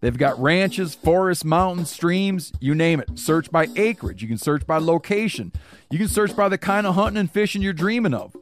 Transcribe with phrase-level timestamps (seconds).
[0.00, 3.18] They've got ranches, forests, mountains, streams, you name it.
[3.18, 4.22] Search by acreage.
[4.22, 5.52] You can search by location.
[5.90, 8.36] You can search by the kind of hunting and fishing you're dreaming of.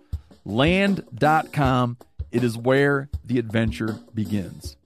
[0.45, 1.97] Land.com.
[2.31, 4.77] It is where the adventure begins.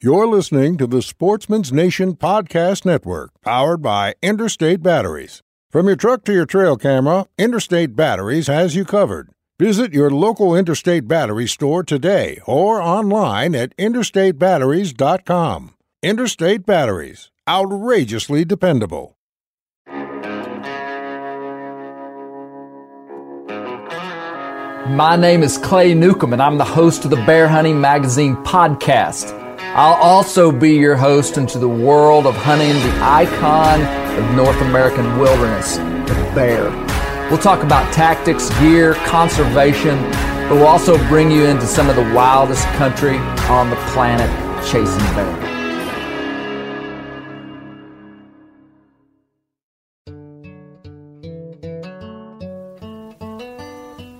[0.00, 5.42] You're listening to the Sportsman's Nation Podcast Network, powered by Interstate Batteries.
[5.70, 9.28] From your truck to your trail camera, Interstate Batteries has you covered.
[9.60, 15.74] Visit your local Interstate Battery store today or online at interstatebatteries.com.
[16.00, 19.16] Interstate Batteries, outrageously dependable.
[24.86, 29.32] My name is Clay Newcomb, and I'm the host of the Bear Hunting Magazine podcast.
[29.74, 33.80] I'll also be your host into the world of hunting the icon
[34.22, 36.87] of North American wilderness, the bear.
[37.30, 40.00] We'll talk about tactics, gear, conservation,
[40.48, 43.18] but we'll also bring you into some of the wildest country
[43.50, 44.30] on the planet
[44.66, 45.48] chasing bear.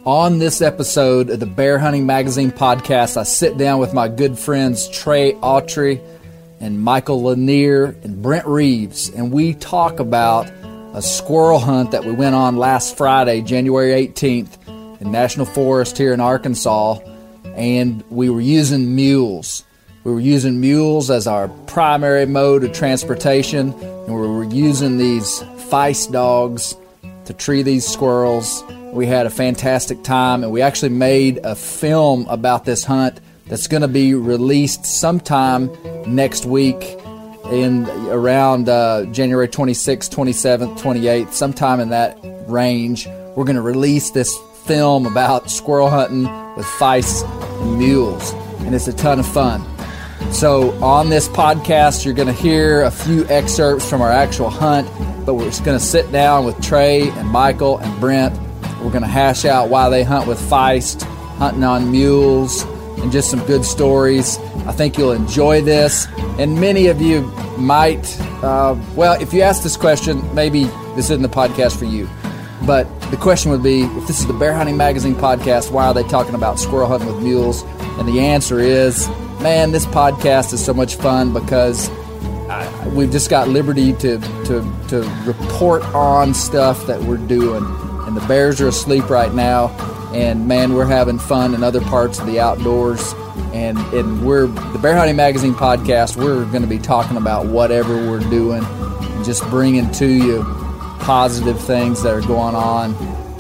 [0.04, 4.38] On this episode of the Bear Hunting Magazine podcast, I sit down with my good
[4.38, 6.02] friends Trey Autry
[6.60, 10.50] and Michael Lanier and Brent Reeves, and we talk about
[10.98, 16.12] a squirrel hunt that we went on last Friday, January 18th, in National Forest here
[16.12, 16.98] in Arkansas,
[17.54, 19.62] and we were using mules.
[20.02, 25.38] We were using mules as our primary mode of transportation, and we were using these
[25.70, 26.74] feist dogs
[27.26, 28.64] to tree these squirrels.
[28.92, 33.68] We had a fantastic time, and we actually made a film about this hunt that's
[33.68, 35.70] going to be released sometime
[36.12, 36.98] next week
[37.50, 43.06] in around uh, January 26th, 27th, 28th, sometime in that range.
[43.36, 46.24] We're going to release this film about squirrel hunting
[46.56, 47.24] with feist
[47.62, 49.64] and mules, and it's a ton of fun.
[50.32, 54.86] So, on this podcast, you're going to hear a few excerpts from our actual hunt,
[55.24, 58.38] but we're just going to sit down with Trey and Michael and Brent.
[58.82, 61.02] We're going to hash out why they hunt with feist,
[61.38, 62.64] hunting on mules,
[63.00, 64.38] and just some good stories.
[64.66, 66.06] I think you'll enjoy this.
[66.38, 67.22] And many of you
[67.58, 70.64] might, uh, well, if you ask this question, maybe
[70.94, 72.08] this isn't the podcast for you.
[72.66, 75.94] But the question would be if this is the Bear Hunting Magazine podcast, why are
[75.94, 77.62] they talking about squirrel hunting with mules?
[77.98, 79.08] And the answer is
[79.40, 81.88] man, this podcast is so much fun because
[82.50, 87.64] I, we've just got liberty to, to, to report on stuff that we're doing.
[88.06, 89.68] And the bears are asleep right now.
[90.14, 93.14] And man, we're having fun in other parts of the outdoors.
[93.52, 96.16] And, and we're the Bear Hunting Magazine podcast.
[96.16, 100.44] We're going to be talking about whatever we're doing and just bringing to you
[101.00, 102.94] positive things that are going on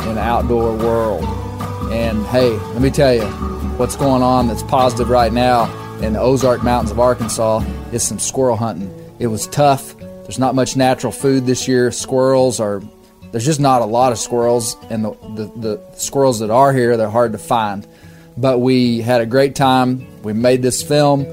[0.08, 1.24] in the outdoor world.
[1.92, 3.26] And hey, let me tell you,
[3.76, 7.60] what's going on that's positive right now in the Ozark Mountains of Arkansas
[7.92, 8.92] is some squirrel hunting.
[9.18, 9.96] It was tough.
[9.98, 11.90] There's not much natural food this year.
[11.90, 12.82] Squirrels are
[13.30, 16.96] there's just not a lot of squirrels, and the, the, the squirrels that are here,
[16.96, 17.86] they're hard to find.
[18.36, 20.06] But we had a great time.
[20.22, 21.26] We made this film.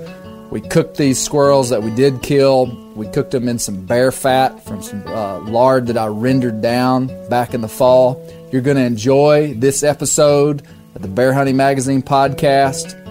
[0.50, 2.68] We cooked these squirrels that we did kill.
[2.96, 7.08] We cooked them in some bear fat from some uh, lard that I rendered down
[7.30, 8.22] back in the fall.
[8.52, 10.64] You're going to enjoy this episode
[10.96, 13.02] of the Bear Hunting Magazine podcast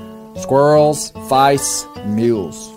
[0.41, 2.74] Squirrels, Feists, Mules.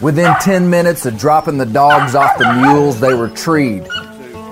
[0.00, 3.86] Within 10 minutes of dropping the dogs off the mules, they were treed.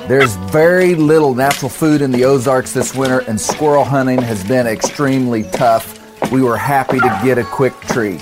[0.07, 4.69] There's very little natural food in the Ozarks this winter, and squirrel hunting has been
[4.69, 6.31] extremely tough.
[6.31, 8.21] We were happy to get a quick tree.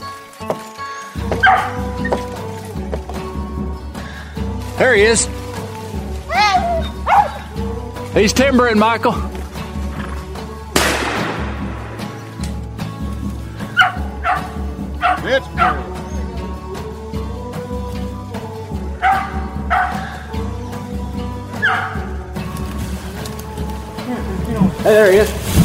[4.79, 5.29] There he is.
[8.15, 9.11] He's timbering, Michael.
[24.79, 25.58] Hey, there he is.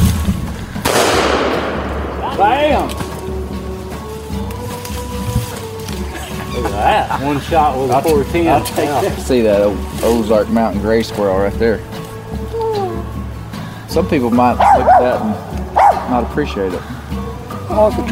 [6.84, 7.22] That.
[7.22, 8.48] One shot with a 410.
[8.48, 9.20] I'll take that.
[9.22, 11.80] See that O- Ozark Mountain gray squirrel right there.
[13.90, 15.32] Some people might look at that and
[16.12, 16.82] not appreciate it.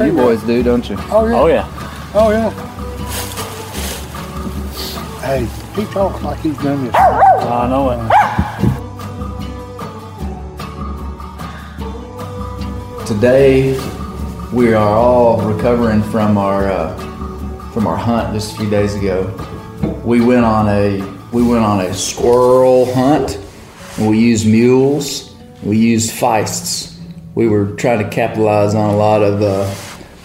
[0.06, 0.96] You boys do, don't you?
[1.12, 1.68] Oh, yeah.
[2.14, 2.50] Oh yeah.
[5.22, 5.46] Hey,
[5.80, 6.96] he talks like he's done this.
[6.96, 8.02] I know it.
[13.06, 13.78] Today,
[14.54, 17.01] we are all recovering from our uh,
[17.72, 19.24] from our hunt just a few days ago.
[20.04, 21.00] We went on a
[21.32, 23.40] we went on a squirrel hunt.
[23.98, 25.34] And we used mules.
[25.64, 26.98] We used feists.
[27.36, 29.74] We were trying to capitalize on a lot of uh,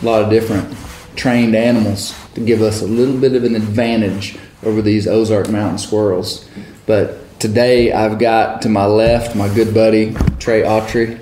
[0.02, 0.76] a lot of different
[1.14, 5.78] trained animals to give us a little bit of an advantage over these Ozark Mountain
[5.78, 6.48] squirrels.
[6.86, 11.20] But today, I've got to my left my good buddy Trey Autry.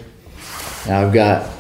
[0.87, 1.51] I've got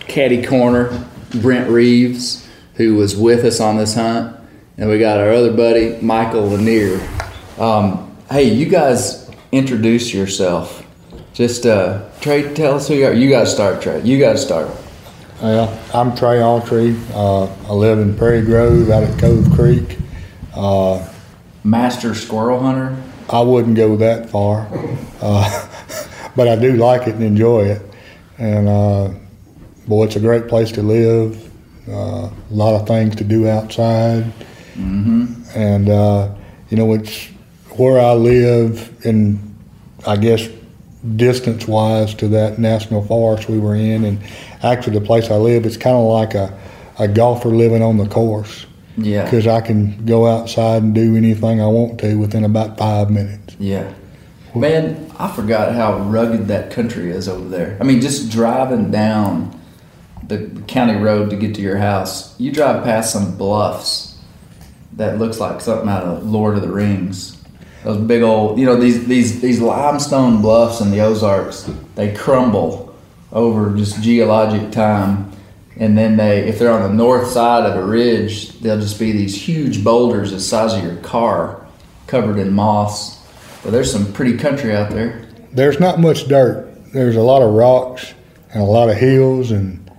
[0.00, 1.08] caddy corner
[1.40, 2.41] Brent Reeves,
[2.74, 4.36] who was with us on this hunt,
[4.78, 7.00] and we got our other buddy Michael Lanier.
[7.58, 10.86] Um, hey, you guys introduce yourself.
[11.34, 13.12] Just uh, Trey, tell us who you are.
[13.12, 14.02] You got to start, Trey.
[14.02, 14.70] You got to start.
[15.40, 16.98] Well, I'm Trey Autry.
[17.12, 19.98] Uh, I live in Prairie Grove out at Cove Creek.
[20.54, 21.08] Uh,
[21.64, 23.00] Master squirrel hunter.
[23.30, 24.68] I wouldn't go that far,
[25.20, 25.68] uh,
[26.36, 27.82] but I do like it and enjoy it.
[28.38, 29.10] And uh,
[29.86, 31.51] boy, it's a great place to live.
[31.88, 34.32] Uh, a lot of things to do outside,
[34.76, 36.32] and uh,
[36.70, 37.26] you know it's
[37.76, 39.04] where I live.
[39.04, 39.38] And
[40.06, 40.48] I guess
[41.16, 44.20] distance wise to that national forest we were in, and
[44.62, 46.56] actually the place I live, it's kind of like a,
[46.98, 49.24] a golfer living on the course Yeah.
[49.24, 53.56] because I can go outside and do anything I want to within about five minutes.
[53.58, 53.92] Yeah.
[54.54, 57.76] Man, I forgot how rugged that country is over there.
[57.80, 59.58] I mean, just driving down
[60.32, 64.18] the county road to get to your house, you drive past some bluffs
[64.94, 67.38] that looks like something out of Lord of the Rings.
[67.84, 72.94] Those big old, you know, these these these limestone bluffs in the Ozarks, they crumble
[73.32, 75.32] over just geologic time.
[75.76, 79.10] And then they, if they're on the north side of a ridge, they'll just be
[79.10, 81.66] these huge boulders the size of your car,
[82.06, 83.18] covered in moss.
[83.62, 85.26] But there's some pretty country out there.
[85.50, 86.68] There's not much dirt.
[86.92, 88.12] There's a lot of rocks
[88.52, 89.90] and a lot of hills, and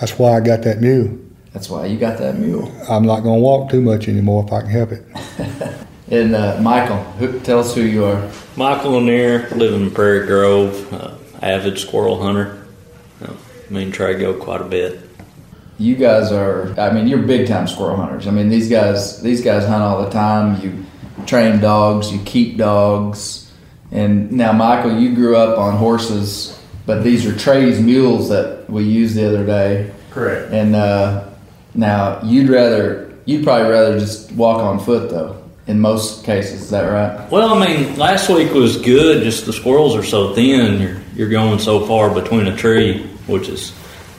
[0.00, 1.18] that's why I got that mule.
[1.52, 2.72] That's why you got that mule.
[2.88, 5.04] I'm not going to walk too much anymore if I can help it.
[6.10, 8.28] And uh, Michael, who, tell us who you are.
[8.56, 12.66] Michael Lanier, living in Prairie Grove, uh, avid squirrel hunter.
[13.22, 13.32] Uh,
[13.70, 15.08] me and Trey go quite a bit.
[15.78, 18.26] You guys are, I mean, you're big time squirrel hunters.
[18.26, 20.60] I mean, these guys, these guys hunt all the time.
[20.60, 20.84] You
[21.26, 23.52] train dogs, you keep dogs,
[23.92, 28.84] and now Michael, you grew up on horses, but these are Trey's mules that we
[28.84, 29.90] used the other day.
[30.10, 30.52] Correct.
[30.52, 31.28] And uh,
[31.74, 35.36] now you'd rather, you'd probably rather just walk on foot though.
[35.66, 37.30] In most cases, is that right?
[37.30, 39.22] Well, I mean, last week was good.
[39.22, 40.80] Just the squirrels are so thin.
[40.80, 43.72] You're you're going so far between a tree, which is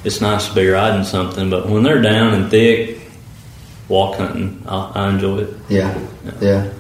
[0.06, 1.50] it's nice to be riding something.
[1.50, 3.02] But when they're down and thick,
[3.90, 5.54] walk hunting, I, I enjoy it.
[5.68, 6.08] Yeah,
[6.40, 6.72] yeah.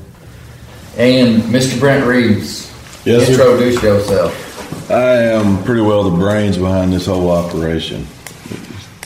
[0.96, 1.78] And Mr.
[1.80, 2.72] Brent Reeves,
[3.06, 3.34] Yes, sir.
[3.54, 4.51] introduce yourself.
[4.92, 8.06] I am pretty well the brains behind this whole operation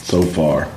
[0.01, 0.67] so far.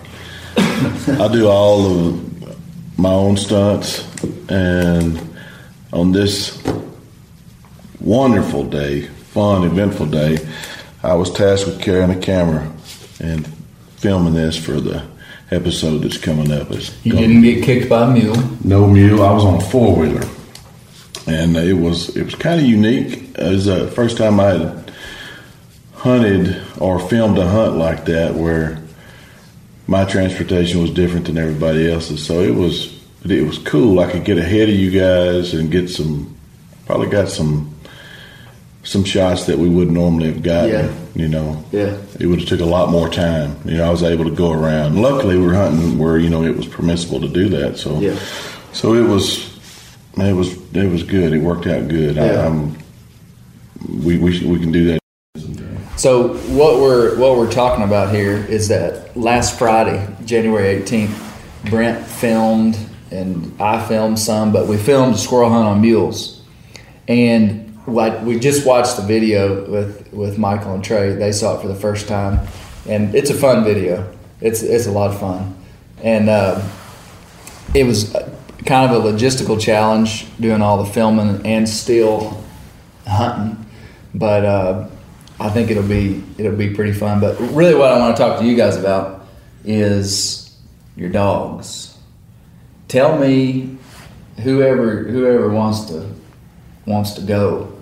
[0.56, 4.06] I do all of my own stunts,
[4.50, 5.18] and
[5.92, 6.62] on this
[8.00, 10.38] wonderful day, fun, eventful day,
[11.02, 12.70] I was tasked with carrying a camera
[13.20, 13.46] and
[13.96, 15.02] filming this for the
[15.50, 16.70] episode that's coming up.
[16.70, 18.36] It's You didn't get kicked by a mule.
[18.62, 19.22] no mule.
[19.22, 20.28] I was on a four wheeler,
[21.26, 23.30] and it was it was kind of unique.
[23.38, 24.87] It was the first time I had
[25.98, 28.78] hunted or filmed a hunt like that, where
[29.86, 32.24] my transportation was different than everybody else's.
[32.24, 33.98] So it was it was cool.
[34.00, 36.36] I could get ahead of you guys and get some,
[36.86, 37.74] probably got some,
[38.84, 40.70] some shots that we wouldn't normally have gotten.
[40.70, 40.92] Yeah.
[41.14, 41.96] You know, Yeah.
[42.20, 43.56] it would have took a lot more time.
[43.64, 45.02] You know, I was able to go around.
[45.02, 47.76] Luckily, we were hunting where you know it was permissible to do that.
[47.76, 48.16] So, Yeah.
[48.72, 49.44] so it was,
[50.16, 51.32] it was, it was good.
[51.32, 52.16] It worked out good.
[52.16, 52.22] Yeah.
[52.22, 52.78] I, I'm,
[54.04, 55.00] we we we can do that.
[55.98, 61.12] So what we're what we're talking about here is that last Friday, January eighteenth,
[61.68, 62.78] Brent filmed
[63.10, 66.40] and I filmed some, but we filmed a squirrel hunt on mules,
[67.08, 71.14] and like we just watched the video with with Michael and Trey.
[71.14, 72.46] They saw it for the first time,
[72.86, 74.08] and it's a fun video.
[74.40, 75.56] It's it's a lot of fun,
[76.00, 76.64] and uh,
[77.74, 78.14] it was
[78.66, 82.40] kind of a logistical challenge doing all the filming and still
[83.04, 83.66] hunting,
[84.14, 84.44] but.
[84.44, 84.88] Uh,
[85.40, 87.20] I think it'll be it'll be pretty fun.
[87.20, 89.26] But really, what I want to talk to you guys about
[89.64, 90.56] is
[90.96, 91.96] your dogs.
[92.88, 93.76] Tell me,
[94.42, 96.10] whoever whoever wants to
[96.86, 97.72] wants to go.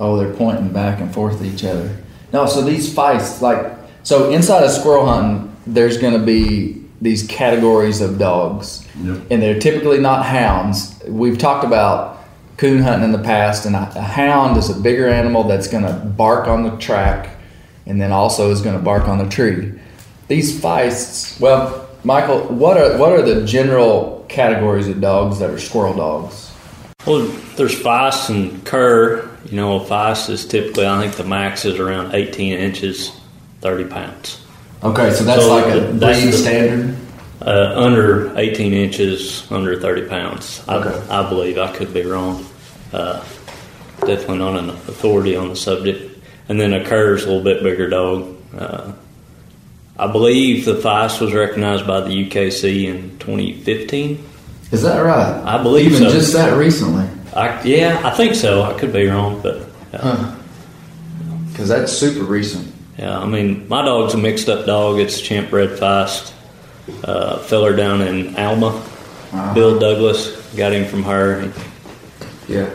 [0.00, 1.96] Oh, they're pointing back and forth at each other.
[2.32, 3.72] No, so these feists, like
[4.02, 8.86] so, inside of squirrel hunting, there's going to be these categories of dogs,
[9.30, 11.00] and they're typically not hounds.
[11.06, 12.11] We've talked about
[12.56, 15.84] coon hunting in the past, and a, a hound is a bigger animal that's going
[15.84, 17.36] to bark on the track,
[17.86, 19.72] and then also is going to bark on the tree.
[20.28, 25.58] These feists, well, Michael, what are what are the general categories of dogs that are
[25.58, 26.52] squirrel dogs?
[27.06, 29.28] Well, there's feist and cur.
[29.44, 33.12] You know, a feist is typically, I think the max is around 18 inches,
[33.60, 34.44] 30 pounds.
[34.82, 36.96] Okay, so that's So like a breed standard.
[37.44, 40.62] Uh, under 18 inches, under 30 pounds.
[40.68, 41.08] I, Okay.
[41.10, 41.58] I believe.
[41.58, 42.46] I could be wrong.
[42.92, 43.20] Uh,
[44.00, 46.18] definitely not an authority on the subject.
[46.48, 48.36] And then a cur is a little bit bigger dog.
[48.56, 48.92] Uh,
[49.98, 54.24] I believe the feist was recognized by the UKC in 2015.
[54.70, 55.42] Is that right?
[55.44, 56.10] I believe Even so.
[56.10, 58.62] just that recently, I, yeah, I think so.
[58.62, 60.34] I could be wrong, but uh,
[61.50, 62.72] because that's super recent.
[62.98, 64.98] Yeah, I mean, my dog's a mixed up dog.
[64.98, 66.32] It's a champ bred feist.
[67.04, 69.54] Uh, filler down in Alma, Uh-huh.
[69.54, 71.50] Bill Douglas, got him from her.
[72.48, 72.68] Yeah.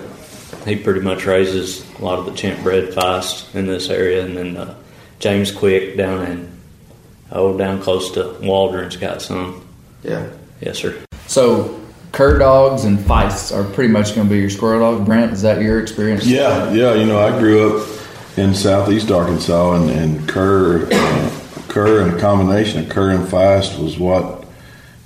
[0.66, 4.26] He pretty much raises a lot of the champ bred feist in this area.
[4.26, 4.76] And then uh,
[5.20, 6.52] James Quick down in,
[7.32, 9.68] oh, down close to Waldron's got some.
[10.04, 10.28] Yeah.
[10.62, 10.98] Yes, sir.
[11.28, 11.80] So,
[12.14, 15.06] cur dogs and feists are pretty much going to be your squirrel dog.
[15.06, 16.26] Brent, is that your experience?
[16.26, 16.94] Yeah, yeah.
[16.96, 17.88] You know, I grew up
[18.38, 21.37] in southeast Arkansas, and, and cur, uh,
[21.78, 24.46] cur, and a combination of cur and feist was what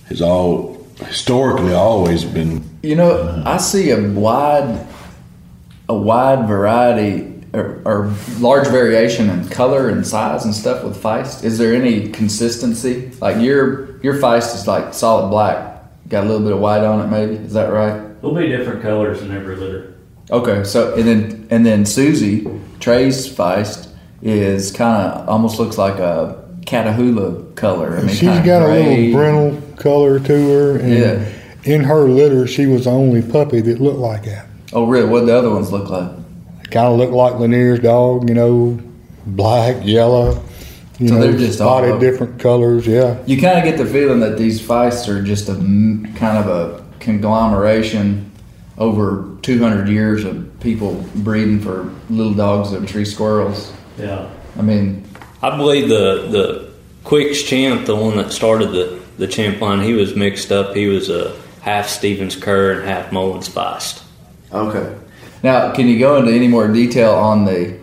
[0.07, 2.63] has all historically always been.
[2.81, 4.87] You know, I see a wide,
[5.89, 11.43] a wide variety or, or large variation in color and size and stuff with feist.
[11.43, 13.11] Is there any consistency?
[13.19, 17.01] Like your your feist is like solid black, got a little bit of white on
[17.01, 17.35] it, maybe.
[17.35, 17.99] Is that right?
[18.21, 19.95] There'll be different colors in every litter.
[20.29, 22.47] Okay, so and then and then Susie
[22.79, 23.89] Trey's feist
[24.21, 27.96] is kind of almost looks like a Catahoula color.
[27.98, 31.20] I mean, She's kinda got a little brindle color to her, and Yeah.
[31.63, 34.46] in her litter, she was the only puppy that looked like that.
[34.74, 35.08] Oh, really?
[35.10, 36.10] What the other ones look like?
[36.70, 38.80] Kind of looked like Lanier's dog, you know,
[39.25, 40.39] black, yellow.
[41.00, 42.86] You So know, they're just all body different colors.
[42.88, 46.38] Yeah, You kind of get the feeling that these feists are just a m- kind
[46.38, 48.25] of a conglomeration
[48.77, 53.72] over 200 years of people breeding for little dogs and tree squirrels.
[54.00, 54.25] Yeah.
[54.58, 55.03] I mean,
[55.41, 56.71] I believe the the
[57.03, 60.75] Quicks champ, the one that started the the champ line, he was mixed up.
[60.75, 64.03] He was a half Stevens cur and half Mullins Feist.
[64.51, 64.95] okay.
[65.43, 67.79] Now, can you go into any more detail on the?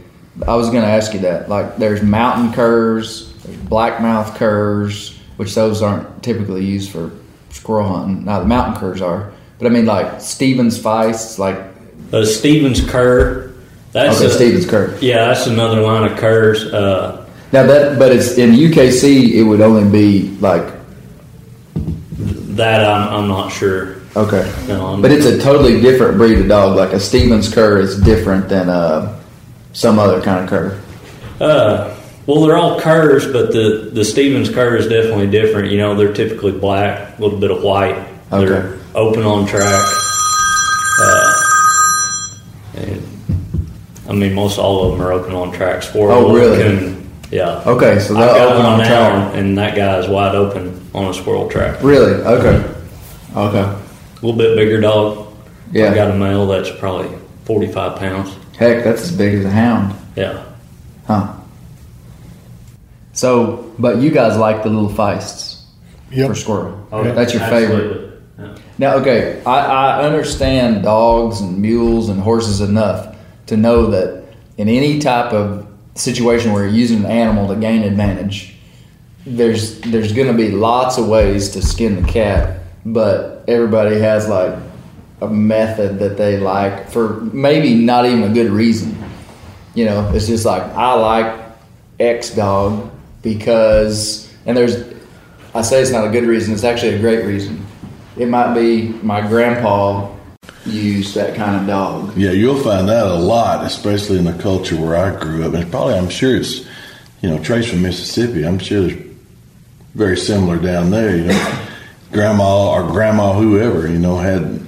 [0.47, 1.49] I was going to ask you that.
[1.49, 7.11] Like, there's mountain curs, there's blackmouth curs, which those aren't typically used for
[7.51, 8.25] squirrel hunting.
[8.25, 11.59] Now, the mountain curs are, but I mean, like Stevens feists, like
[12.13, 13.53] Uh, Stevens cur,
[13.91, 14.97] that's okay, a, Stevens cur.
[15.01, 16.65] Yeah, that's another line of curs.
[16.65, 17.18] Uh,
[17.53, 19.33] Now that, but it's in UKC.
[19.35, 20.65] It would only be like
[22.57, 23.97] that I'm, I'm not sure.
[24.17, 26.77] okay, No, I'm- but it's a totally different breed of dog.
[26.77, 29.19] Like a Stevens cur is different than uh,
[29.73, 30.81] some other kind of cur.
[31.41, 31.95] Uh,
[32.27, 35.71] well, they're all curs, but the the Stevens cur is definitely different.
[35.71, 37.97] You know, they're typically black, a little bit of white.
[38.33, 38.45] Okay.
[38.47, 39.87] They're open on track.
[41.01, 41.33] Uh,
[42.75, 43.03] and,
[44.09, 45.83] I mean, most all of them are open on track.
[45.85, 46.59] Squirrel, Oh, really?
[46.59, 47.63] coon, yeah.
[47.67, 48.87] Okay, so I've open on now,
[49.31, 49.35] track.
[49.37, 51.83] and that guy is wide open on a squirrel track.
[51.83, 52.13] Really?
[52.13, 52.75] Okay.
[53.37, 53.59] Okay.
[53.61, 53.79] A
[54.23, 55.33] little bit bigger dog.
[55.73, 55.91] Yeah.
[55.91, 58.37] I got a male that's probably 45 pounds.
[58.57, 60.43] Heck, that's as big as a hound, Yeah.
[61.07, 61.35] huh?
[63.13, 65.61] So, but you guys like the little feists
[66.11, 66.29] Yep.
[66.31, 66.87] for squirrel.
[66.91, 68.21] Oh, That's your favorite.
[68.39, 68.55] Yeah.
[68.79, 73.15] Now, okay, I, I understand dogs and mules and horses enough
[73.47, 74.25] to know that
[74.57, 75.67] in any type of
[75.99, 78.57] situation where you're using an animal to gain advantage,
[79.27, 84.29] there's there's going to be lots of ways to skin the cat, but everybody has
[84.29, 84.55] like
[85.21, 88.97] a method that they like for maybe not even a good reason.
[89.75, 91.41] You know, it's just like I like
[92.01, 92.91] X dog
[93.23, 94.95] because, and there's,
[95.55, 96.55] I say it's not a good reason.
[96.55, 97.67] It's actually a great reason.
[98.17, 100.13] It might be my grandpa
[100.69, 102.17] used that kind of dog.
[102.17, 105.55] Yeah, you'll find that a lot, especially in the culture where I grew up.
[105.55, 106.67] And probably, I'm sure it's,
[107.21, 108.47] you know, Trace from Mississippi.
[108.47, 109.07] I'm sure there's
[109.95, 111.17] very similar down there.
[111.17, 111.67] You know,
[112.13, 114.61] grandma or grandma, whoever, you know, had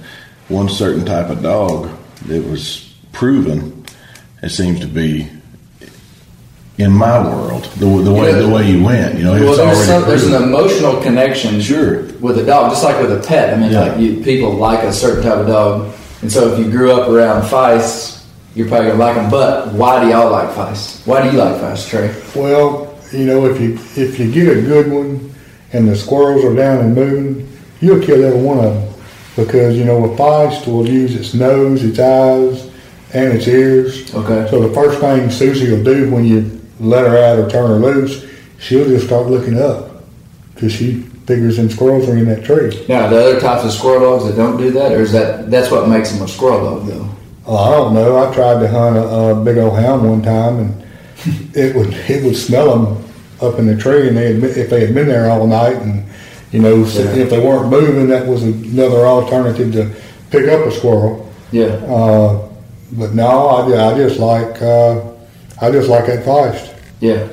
[0.49, 1.89] one certain type of dog
[2.27, 3.85] that was proven.
[4.43, 5.29] It seems to be
[6.81, 8.39] in my world the, the way Yeah.
[8.39, 9.17] the way you went.
[9.17, 12.03] You know, Well, it's there's, already some, there's an emotional connection Sure.
[12.19, 13.53] with a dog, just like with a pet.
[13.53, 13.81] I mean, Yeah.
[13.81, 15.89] like you, people like a certain type of dog,
[16.21, 18.23] and so if you grew up around Feist,
[18.55, 19.29] you're probably gonna like them.
[19.29, 21.05] But why do y'all like Feist?
[21.07, 22.13] Why do you like Feist, Trey?
[22.35, 25.33] Well, you know, if you if you get a good one
[25.73, 27.47] and the squirrels are down and moving,
[27.79, 28.93] you'll kill every one of them
[29.35, 32.69] because you know a feist will use its nose, its eyes,
[33.13, 34.13] and its ears.
[34.13, 34.47] Okay.
[34.49, 37.75] So the first thing Susie will do when you let her out or turn her
[37.77, 38.25] loose,
[38.59, 40.03] she'll just start looking up
[40.53, 42.85] because she figures them squirrels are in that tree.
[42.89, 45.71] Now, the other types of squirrel dogs that don't do that, or is that that's
[45.71, 47.07] what makes them a squirrel dog, though?
[47.45, 48.17] Well, I don't know.
[48.17, 49.01] I tried to hunt a,
[49.39, 50.83] a big old hound one time, and
[51.55, 53.03] it would it would smell them
[53.41, 56.05] up in the tree, and they had, if they had been there all night, and
[56.51, 57.13] you know, Yeah.
[57.15, 59.89] if they weren't moving, that was another alternative to
[60.31, 61.31] pick up a squirrel.
[61.51, 61.65] Yeah.
[61.65, 62.49] Uh,
[62.93, 65.01] but no, I, I just like uh,
[65.61, 66.70] I just like that feist.
[67.01, 67.27] Yeah.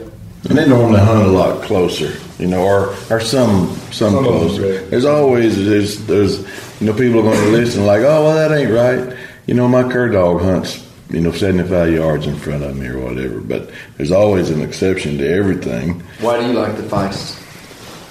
[0.49, 4.85] And they normally hunt a lot closer, you know, or or some some, Some closer.
[4.87, 6.41] There's always there's there's
[6.81, 9.17] you know people are going to listen like, oh well that ain't right.
[9.47, 12.99] You know, my cur dog hunts you know 75 yards in front of me or
[12.99, 13.41] whatever.
[13.41, 16.01] But there's always an exception to everything.
[16.21, 17.45] Why do you like the Feist?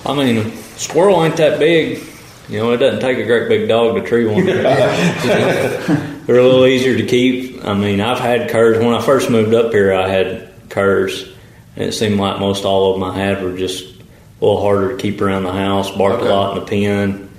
[0.06, 2.04] I mean, squirrel ain't that big.
[2.50, 4.46] You know, it doesn't take a great big dog to tree one.
[4.46, 7.66] They're a little easier to keep.
[7.66, 8.78] I mean, I've had curs.
[8.78, 11.30] When I first moved up here, I had curs,
[11.78, 14.96] and it seemed like most all of them I had were just a little harder
[14.96, 16.30] to keep around the house, barked Okay.
[16.30, 17.30] a lot in the pen.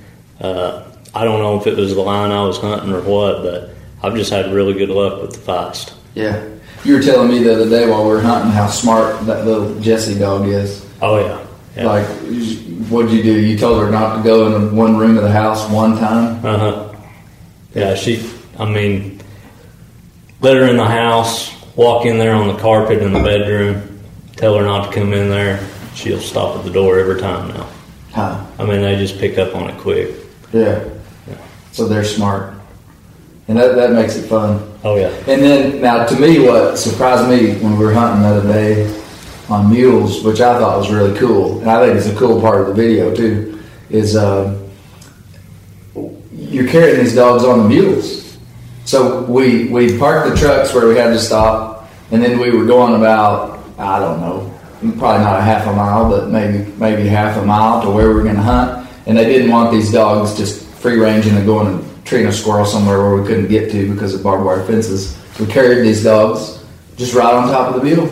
[0.40, 3.70] Uh, I don't know if it was the line I was hunting or what, but
[4.02, 5.92] I've just had really good luck with the feist.
[6.14, 6.42] Yeah.
[6.84, 9.78] You were telling me the other day while we were hunting how smart that little
[9.80, 10.86] Jessie dog is.
[11.02, 11.44] Oh yeah,
[11.76, 11.86] yeah.
[11.86, 12.06] Like,
[12.88, 13.40] what'd you do?
[13.40, 16.44] You told her not to go in one room of the house one time?
[16.46, 16.94] Uh huh.
[17.74, 18.24] Yeah, she.
[18.58, 19.20] I mean,
[20.40, 23.87] let her in the house, walk in there on the carpet in the bedroom,
[24.38, 25.60] tell her not to come in there.
[25.94, 27.68] She'll stop at the door every time now.
[28.12, 28.46] Huh.
[28.58, 30.14] I mean, they just pick up on it quick.
[30.52, 30.88] Yeah.
[31.72, 32.54] So they're smart.
[33.48, 34.72] And that, that makes it fun.
[34.84, 35.08] Oh yeah.
[35.26, 39.02] And then, now to me, what surprised me when we were hunting the other day
[39.48, 42.60] on mules, which I thought was really cool, and I think it's a cool part
[42.60, 44.68] of the video too, is um,
[46.32, 48.38] you're carrying these dogs on the mules.
[48.84, 52.64] So we, we parked the trucks where we had to stop, and then we were
[52.64, 54.52] going about, I don't know,
[54.98, 58.14] probably not a half a mile, but maybe maybe half a mile to where we
[58.14, 58.88] were going to hunt.
[59.06, 62.64] And they didn't want these dogs just free ranging and going and treating a squirrel
[62.64, 65.16] somewhere where we couldn't get to because of barbed wire fences.
[65.38, 66.64] We carried these dogs
[66.96, 68.08] just right on top of the mule,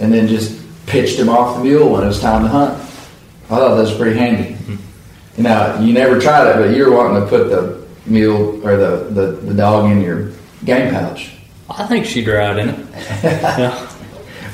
[0.00, 2.74] and then just pitched them off the mule when it was time to hunt.
[2.74, 4.54] I thought that was pretty handy.
[4.54, 5.42] Mm-hmm.
[5.42, 9.04] Now you never tried it, but you were wanting to put the mule or the,
[9.10, 10.32] the, the dog in your
[10.64, 11.32] game pouch.
[11.70, 12.78] I think she'd ride in it.
[13.24, 13.93] yeah.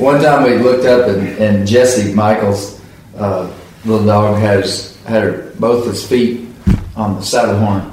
[0.01, 2.81] One time we looked up and, and Jessie Michaels'
[3.19, 3.51] uh,
[3.85, 6.49] little dog had his, had her, both his feet
[6.97, 7.93] on the saddle horn,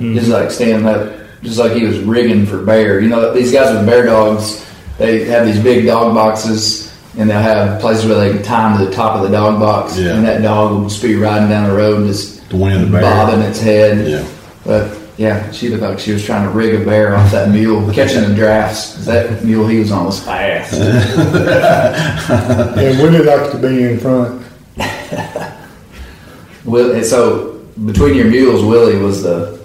[0.14, 1.12] just like standing up,
[1.42, 3.00] just like he was rigging for bear.
[3.00, 4.64] You know, these guys with bear dogs,
[4.98, 8.84] they have these big dog boxes, and they'll have places where they can tie to
[8.84, 10.14] the top of the dog box, Yeah.
[10.16, 14.06] and that dog will just be riding down the road, just the bobbing its head.
[14.06, 14.26] Yeah.
[14.64, 17.90] But yeah, she looked like she was trying to rig a bear off that mule,
[17.92, 19.04] catching the drafts.
[19.06, 20.74] That mule he was on was fast.
[22.76, 24.44] And Willie likes to be in front.
[26.64, 29.58] Will, and so between your mules, Willie was the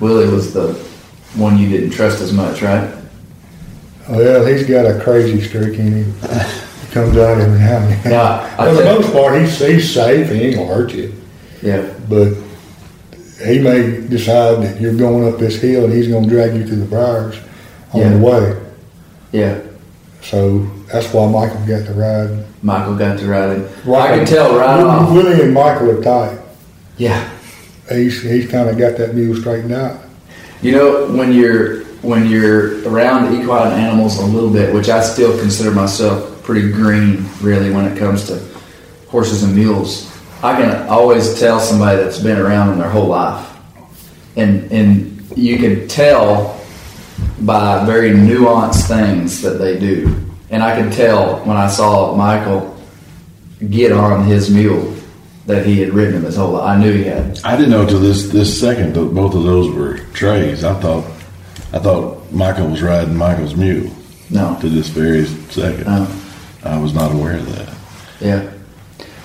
[0.00, 0.72] Willie was the
[1.34, 2.88] one you didn't trust as much, right?
[4.08, 6.12] Well, he's got a crazy streak in him.
[6.12, 8.12] He comes out every now and then.
[8.12, 10.30] Yeah, For the most part, he's, he's safe.
[10.30, 11.12] He ain't gonna hurt you.
[11.60, 12.34] Yeah, But
[13.46, 16.76] he may decide that you're going up this hill and he's gonna drag you through
[16.80, 17.36] the briars
[17.92, 18.08] on Yeah.
[18.10, 18.56] the way.
[19.32, 19.54] yeah.
[20.22, 22.30] So that's why Michael got to ride.
[22.62, 23.68] Michael got to ride him.
[23.94, 25.12] I can tell right Willie- off.
[25.12, 26.38] Willie and Michael are tight.
[26.98, 27.22] Yeah,
[27.90, 29.96] he's he's kind of got that mule straightened out.
[30.62, 35.38] You know, when you're when you're around equine animals a little bit, which I still
[35.38, 38.40] consider myself pretty green, really, when it comes to
[39.08, 40.10] horses and mules,
[40.42, 43.46] I can always tell somebody that's been around them their whole life,
[44.36, 46.60] and and you can tell
[47.40, 50.14] by very nuanced things that they do.
[50.50, 52.76] And I could tell when I saw Michael
[53.70, 54.94] get on his mule
[55.46, 56.64] that he had ridden him his whole life.
[56.64, 57.40] I knew he had.
[57.44, 60.64] I didn't know till this this second that both of those were Trey's.
[60.64, 61.04] I thought
[61.72, 63.90] I thought Michael was riding Michael's mule
[64.30, 64.56] No.
[64.60, 65.86] to this very second.
[65.86, 66.06] No.
[66.64, 67.74] I was not aware of that.
[68.20, 68.50] Yeah.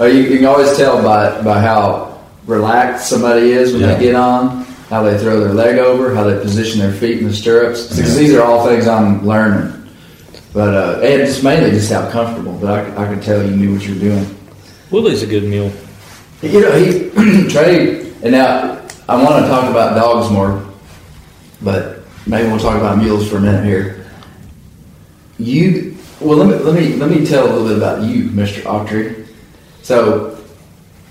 [0.05, 3.93] You, you can always tell by, by how relaxed somebody is when Yeah.
[3.95, 7.25] they get on, how they throw their leg over, how they position their feet in
[7.27, 7.87] the stirrups.
[7.95, 9.77] Because these are all things I'm learning.
[10.53, 12.57] But uh, and it's mainly just how comfortable.
[12.59, 14.37] But I, I could tell you knew what you were doing.
[14.91, 15.71] Willie's a good mule.
[16.41, 20.61] You know, he Trey, and now I want to talk about dogs more,
[21.61, 24.05] but maybe we'll talk about mules for a minute here.
[25.37, 28.61] You, well, let me let me let me tell a little bit about you, Mister
[28.61, 29.20] Autry.
[29.81, 30.37] So,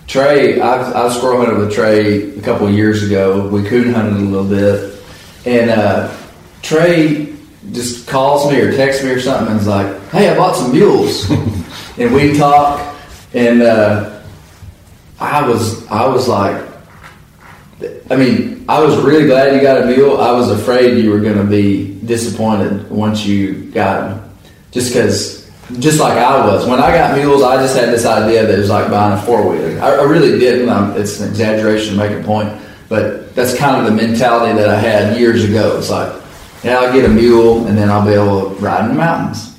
[0.06, 3.48] Trey, I, I was squirrel hunted with Trey a couple years ago.
[3.48, 5.02] We coon hunted a little bit,
[5.46, 6.16] and uh,
[6.62, 7.34] Trey
[7.72, 10.72] just calls me or texts me or something and is like, "Hey, I bought some
[10.72, 11.30] mules,"
[11.98, 12.96] and we talk,
[13.34, 13.62] and.
[13.62, 14.16] Uh,
[15.20, 16.64] I was I was like
[18.10, 20.20] I mean, I was really glad you got a mule.
[20.20, 24.36] I was afraid you were going to be disappointed once you got them,
[24.70, 25.39] Just because,
[25.78, 26.66] just like I was.
[26.66, 29.22] When I got mules, I just had this idea that it was like buying a
[29.22, 29.80] four wheeler.
[29.80, 30.68] I, I really didn't.
[30.68, 32.60] I'm, it's an exaggeration to make a point.
[32.88, 35.78] But that's kind of the mentality that I had years ago.
[35.78, 36.20] It's like,
[36.64, 39.56] yeah, I'll get a mule and then I'll be able to ride in the mountains.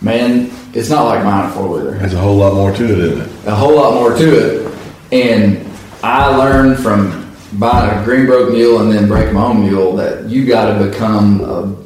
[0.00, 2.98] Man, it's not like buying a four wheeler There's a whole lot more to it,
[2.98, 3.46] isn't it?
[3.46, 4.78] a whole lot more to it.
[5.12, 5.64] And
[6.02, 10.28] I learned from buying a green broke mule and then break my own mule that
[10.28, 11.76] you got to become a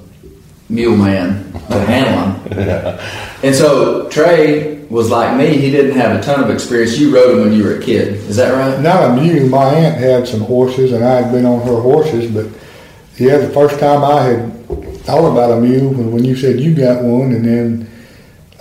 [0.70, 2.98] mule man to handle them.
[3.42, 6.98] And so Trey was like me; he didn't have a ton of experience.
[6.98, 8.80] You rode him when you were a kid, is that right?
[8.80, 9.48] Not a mule.
[9.48, 12.30] My aunt had some horses, and I had been on her horses.
[12.30, 12.46] But
[13.18, 14.66] yeah, the first time I had
[15.04, 17.90] thought about a mule was when you said you got one, and then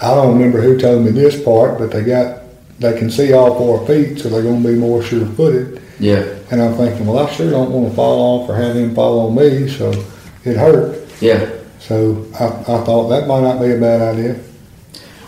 [0.02, 2.41] I don't remember who told me this part, but they got
[2.80, 5.82] they can see all four feet, so they're going to be more sure-footed.
[5.98, 8.94] Yeah, And I'm thinking, well, I sure don't want to fall off or have him
[8.94, 9.91] fall on me, so
[10.44, 11.00] it hurt.
[11.22, 11.50] yeah.
[11.88, 14.39] So I, I thought that might not be a bad idea.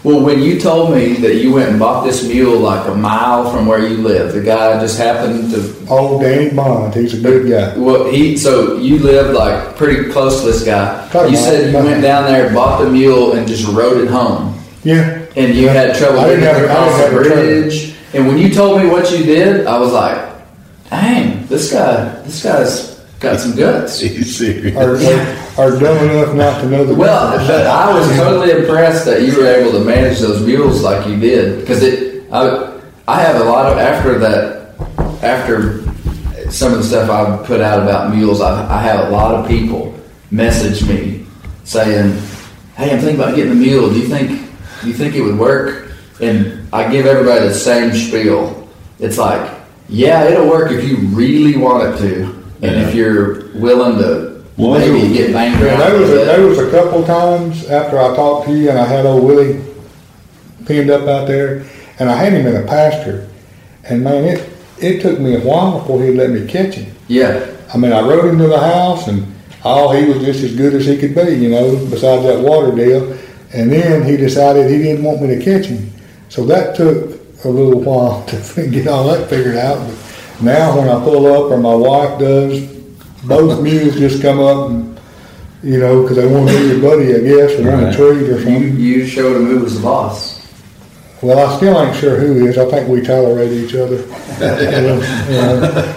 [0.04, 3.52] Well, when you told me that you went and bought this mule like a mile
[3.52, 7.50] from where you live, the guy just happened to Oh, Danny Bond, he's a good
[7.50, 7.78] guy.
[7.78, 11.08] Well, he so you lived like pretty close to this guy.
[11.10, 14.58] Him You said you went down there, bought the mule, and just rode it home.
[14.84, 15.26] Yeah.
[15.36, 17.36] And you had trouble getting across the have a trouble.
[17.36, 17.94] bridge.
[18.14, 20.18] And when you told me what you did, I was like,
[20.90, 22.87] "Dang, this guy, this guy's
[23.20, 24.76] got some guts." He's serious.
[24.76, 29.06] Are, are, are dumb enough not to know the Well, but I was totally impressed
[29.06, 32.26] that you were able to manage those mules like you did because it.
[32.32, 32.74] I
[33.08, 34.76] I have a lot of after that
[35.24, 35.84] after
[36.52, 38.42] some of the stuff I've put out about mules.
[38.42, 39.98] I, I have a lot of people
[40.32, 41.26] message me
[41.64, 42.22] saying,
[42.76, 43.90] "Hey, I'm thinking about getting a mule.
[43.90, 44.30] Do you think
[44.82, 48.68] do you think it would work?" And I give everybody the same spiel.
[49.00, 49.52] It's like,
[49.88, 54.80] yeah, it'll work if you really want it to, and if you're willing to Well,
[54.80, 55.80] maybe it'll- get banged Yeah, around.
[55.80, 56.26] there a was a, bit.
[56.26, 59.60] there was a couple times after I talked to you, and I had old Willie
[60.66, 61.64] pinned up out there,
[62.00, 63.28] and I had him in a pasture,
[63.86, 64.44] and man, it
[64.80, 66.86] it took me a while before he'd let me catch him.
[67.08, 67.40] Yeah,
[67.74, 69.26] I mean, I rode him to the house, and
[69.64, 72.72] all he was just as good as he could be, you know, besides that water
[72.76, 73.14] deal.
[73.54, 75.90] And then he decided he didn't want me to catch him,
[76.30, 79.80] so that took a little while to get all that figured out.
[79.80, 79.96] But
[80.42, 82.62] now, when I pull up, or my wife does,
[83.24, 84.94] both mules just come up and.
[85.64, 87.96] You know, because they want to be your buddy, I guess, or on a Right.
[87.96, 88.62] treat or you something.
[88.64, 90.40] you you showed him who was the boss.
[91.24, 92.60] Well, I still ain't sure who is.
[92.60, 94.06] I think we tolerate each other.
[94.40, 95.96] yeah,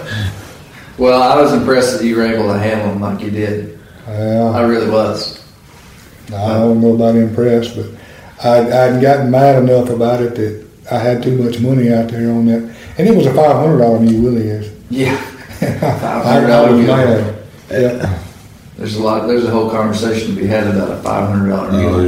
[0.97, 3.79] Well, I was impressed that you were able to handle him like you did.
[4.07, 4.51] yeah.
[4.53, 5.41] I really was.
[6.33, 7.85] I don't know about impressed, but
[8.43, 12.31] I'd, I'd gotten mad enough about it that I had too much money out there
[12.31, 12.75] on that.
[13.01, 14.71] And it was a five hundred dollar mule, Willie is.
[14.91, 15.13] Yeah,
[15.61, 17.81] I, I $500 was mule.
[17.81, 18.23] Yeah.
[18.77, 19.25] There's a lot.
[19.25, 21.99] There's a whole conversation to be had about a five hundred dollar Oh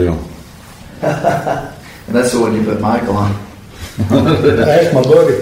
[1.01, 1.73] yeah.
[2.08, 3.32] and that's the one you put Michael on.
[3.99, 5.36] Ask my buddy.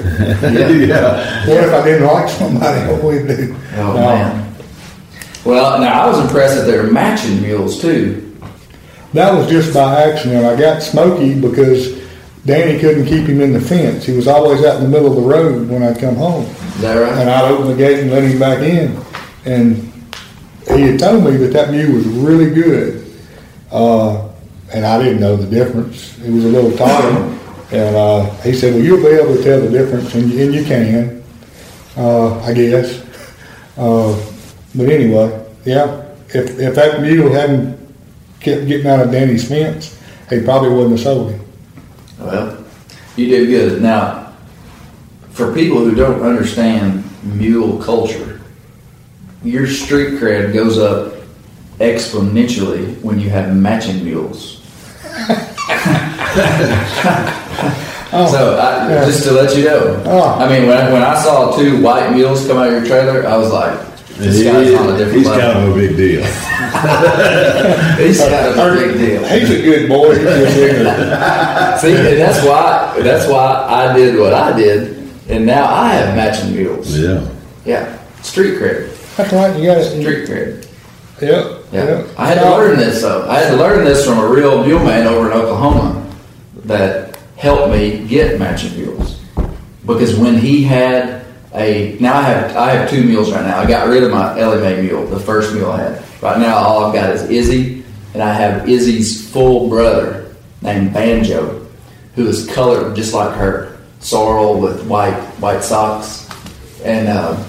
[0.56, 0.70] Yeah.
[0.70, 1.48] yeah.
[1.50, 2.92] What if I didn't like somebody?
[2.94, 3.56] What would we do?
[3.76, 3.94] Oh No.
[3.94, 4.56] man.
[5.44, 8.38] Well, now I was impressed that they were matching mules too.
[9.14, 10.46] That was just by accident.
[10.46, 12.01] I got Smokey because
[12.46, 14.06] Danny couldn't keep him in the fence.
[14.06, 16.46] He was always out in the middle of the road when I'd come home.
[16.46, 17.14] Is that right?
[17.14, 19.00] and I'd open the gate and let him back in.
[19.46, 19.92] And
[20.68, 23.06] he had told me that that mule was really good.
[23.72, 24.28] Uh,
[24.74, 26.18] and I didn't know the difference.
[26.20, 27.38] It was a little taller.
[27.72, 30.66] And uh, he said, well, you'll be able to tell the difference, and, and you
[30.66, 31.24] can,
[31.96, 33.02] uh, I guess.
[33.78, 34.14] Uh,
[34.76, 37.78] but anyway, yeah, if, if that mule hadn't
[38.42, 39.98] kept getting out of Danny's fence,
[40.30, 41.51] he probably wouldn't have sold him.
[42.22, 42.64] Well,
[43.16, 43.82] you did good.
[43.82, 44.34] Now,
[45.32, 48.42] for people who don't understand mule culture,
[49.44, 51.14] your street cred goes up
[51.80, 54.60] exponentially when you have matching mules.
[58.14, 58.30] Oh.
[58.30, 59.06] So, I, Yeah.
[59.06, 60.36] just to let you know, Oh.
[60.38, 63.26] I mean, when I, when I saw two white mules come out of your trailer,
[63.26, 63.72] I was like,
[64.18, 65.42] this guy's on a different he's level.
[65.54, 66.24] kind of a big deal.
[67.98, 69.24] He's kind of a big deal.
[69.28, 70.16] He's a good boy.
[70.16, 71.80] He's just ignorant.
[71.80, 74.98] See, and that's why that's why I did what I did,
[75.30, 76.98] and now I have matching mules.
[76.98, 77.28] Yeah.
[77.66, 79.56] Yeah, street cred, That's right.
[79.60, 80.02] You got it.
[80.02, 80.68] street cred.
[81.22, 81.58] Yeah.
[81.72, 83.30] Yeah, I had to learn this though.
[83.30, 86.12] I had to learn this from a real mule man over in Oklahoma
[86.66, 89.20] that helped me get matching mules.
[89.86, 91.21] Because when he had
[91.54, 93.60] a now I have I have two mules right now.
[93.60, 96.04] I got rid of my Ellie Mae mule, the first mule I had.
[96.22, 97.84] Right now all I've got is Izzy,
[98.14, 101.68] and I have Izzy's full brother named Banjo,
[102.16, 106.30] who is colored just like her, sorrel with white white socks,
[106.84, 107.08] and.
[107.08, 107.44] Uh,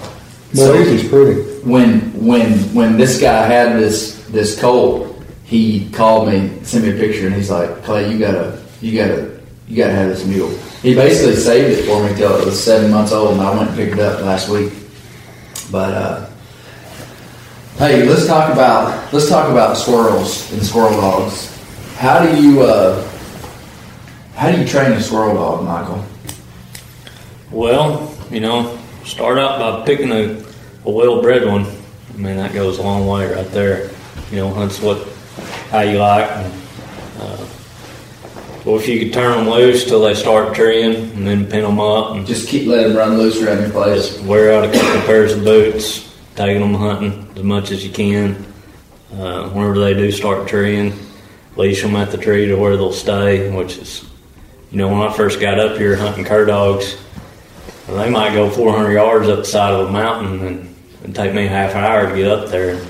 [0.54, 1.40] Boy, he's pretty.
[1.62, 6.94] when when when this guy had this this colt, he called me, sent me a
[6.94, 10.52] picture, and he's like, Clay, you gotta you gotta you gotta have this mule.
[10.82, 13.68] He basically saved it for me till it was seven months old, and I went
[13.68, 14.72] and picked it up last week.
[15.70, 16.28] But uh,
[17.78, 21.56] hey, let's talk about let's talk about squirrels and squirrel dogs.
[21.96, 23.08] How do you uh,
[24.34, 26.04] how do you train a squirrel dog, Michael?
[27.52, 30.42] Well, you know, start out by picking a,
[30.84, 31.64] a well-bred one.
[31.64, 33.90] I mean, that goes a long way right there.
[34.30, 35.06] You know, that's what
[35.70, 36.28] how you like.
[36.30, 36.52] And,
[37.20, 37.46] uh,
[38.64, 41.80] well, if you could turn them loose till they start treeing, and then pin them
[41.80, 44.14] up, and Just keep letting them run loose around your place.
[44.14, 47.84] just wear out a couple of pairs of boots, taking them hunting as much as
[47.84, 48.46] you can.
[49.12, 50.92] Uh, whenever they do start treeing,
[51.56, 54.04] leash them at the tree to where they'll stay, which is,
[54.70, 56.96] you know, when I first got up here hunting cur dogs,
[57.88, 61.46] they might go 400 yards up the side of a mountain and it'd take me
[61.46, 62.80] half an hour to get up there.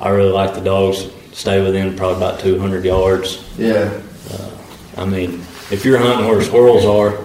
[0.00, 3.44] I really like the dogs to stay within probably about 200 yards.
[3.58, 4.00] Yeah.
[5.00, 7.18] I mean, if you're hunting where squirrels are,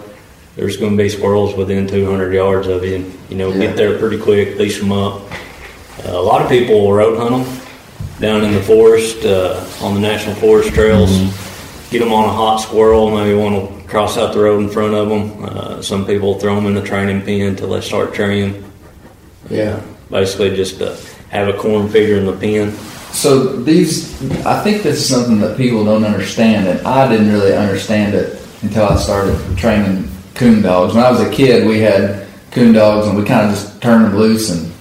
[0.55, 2.95] there's going to be squirrels within 200 yards of you.
[2.95, 3.67] And, you know, Yeah.
[3.67, 5.21] get there pretty quick, leash them up.
[6.07, 7.57] Uh, a lot of people will road hunt them
[8.21, 11.11] down in the forest, uh, on the national forest trails.
[11.91, 14.93] Get them on a hot squirrel, maybe one will cross out the road in front
[14.93, 15.43] of them.
[15.43, 18.63] Uh, some people throw them in the training pen until they start treeing.
[19.49, 19.81] Yeah.
[20.09, 20.95] Basically, just to
[21.29, 22.73] have a corn figure in the pen.
[23.15, 24.13] So these,
[24.45, 28.45] I think this is something that people don't understand, and I didn't really understand it
[28.61, 30.93] until I started training coon dogs.
[30.93, 34.05] When I was a kid, we had coon dogs, and we kind of just turned
[34.05, 34.71] them loose, and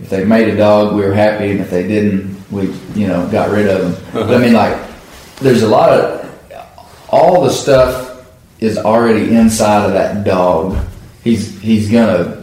[0.00, 3.26] if they made a dog, we were happy, and if they didn't, we, you know,
[3.30, 4.12] got rid of them.
[4.12, 4.76] But I mean, uh-huh.
[4.76, 6.28] like, there's a lot of,
[7.08, 8.26] all the stuff
[8.58, 10.76] is already inside of that dog.
[11.22, 12.35] He's he's gonna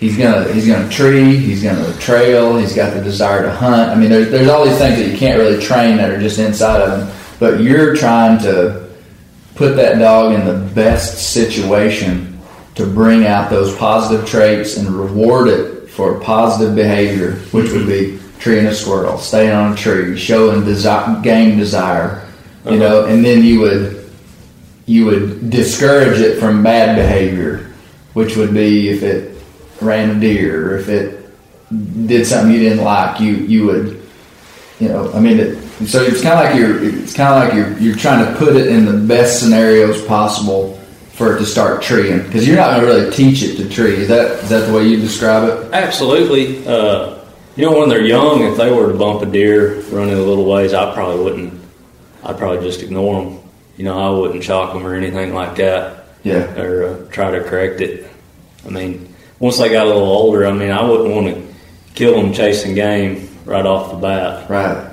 [0.00, 3.90] he's gonna he's gonna tree, he's gonna trail, he's got the desire to hunt.
[3.90, 6.38] I mean, there's there's all these things that you can't really train that are just
[6.38, 7.16] inside of him.
[7.38, 8.88] But you're trying to
[9.54, 12.38] put that dog in the best situation
[12.74, 18.18] to bring out those positive traits and reward it for positive behavior, which would be
[18.38, 22.26] treeing a squirrel, staying on a tree, showing desire, game desire,
[22.64, 23.12] you know, uh-huh.
[23.12, 24.10] and then you would
[24.86, 27.70] you would discourage it from bad behavior,
[28.14, 29.39] which would be if it
[29.80, 31.18] ran a deer if it
[32.06, 34.02] did something you didn't like, you you would,
[34.78, 37.54] you know, I mean, it, so it's kind of like you're it's kind of like
[37.54, 40.76] you're you're trying to put it in the best scenarios possible
[41.12, 43.94] for it to start treeing because you're not going to really teach it to tree.
[43.94, 45.72] Is that is that the way you describe it?
[45.72, 46.66] Absolutely.
[46.66, 47.18] Uh,
[47.56, 50.48] you know, when they're young, if they were to bump a deer running a little
[50.48, 51.60] ways, I probably wouldn't.
[52.22, 53.40] I'd probably just ignore them.
[53.76, 57.42] You know, I wouldn't shock them or anything like that, Yeah, or uh, try to
[57.42, 58.06] correct it.
[58.66, 61.42] I mean, once they got a little older, I mean, I wouldn't want to
[61.94, 64.48] kill them chasing game right off the bat.
[64.48, 64.86] right.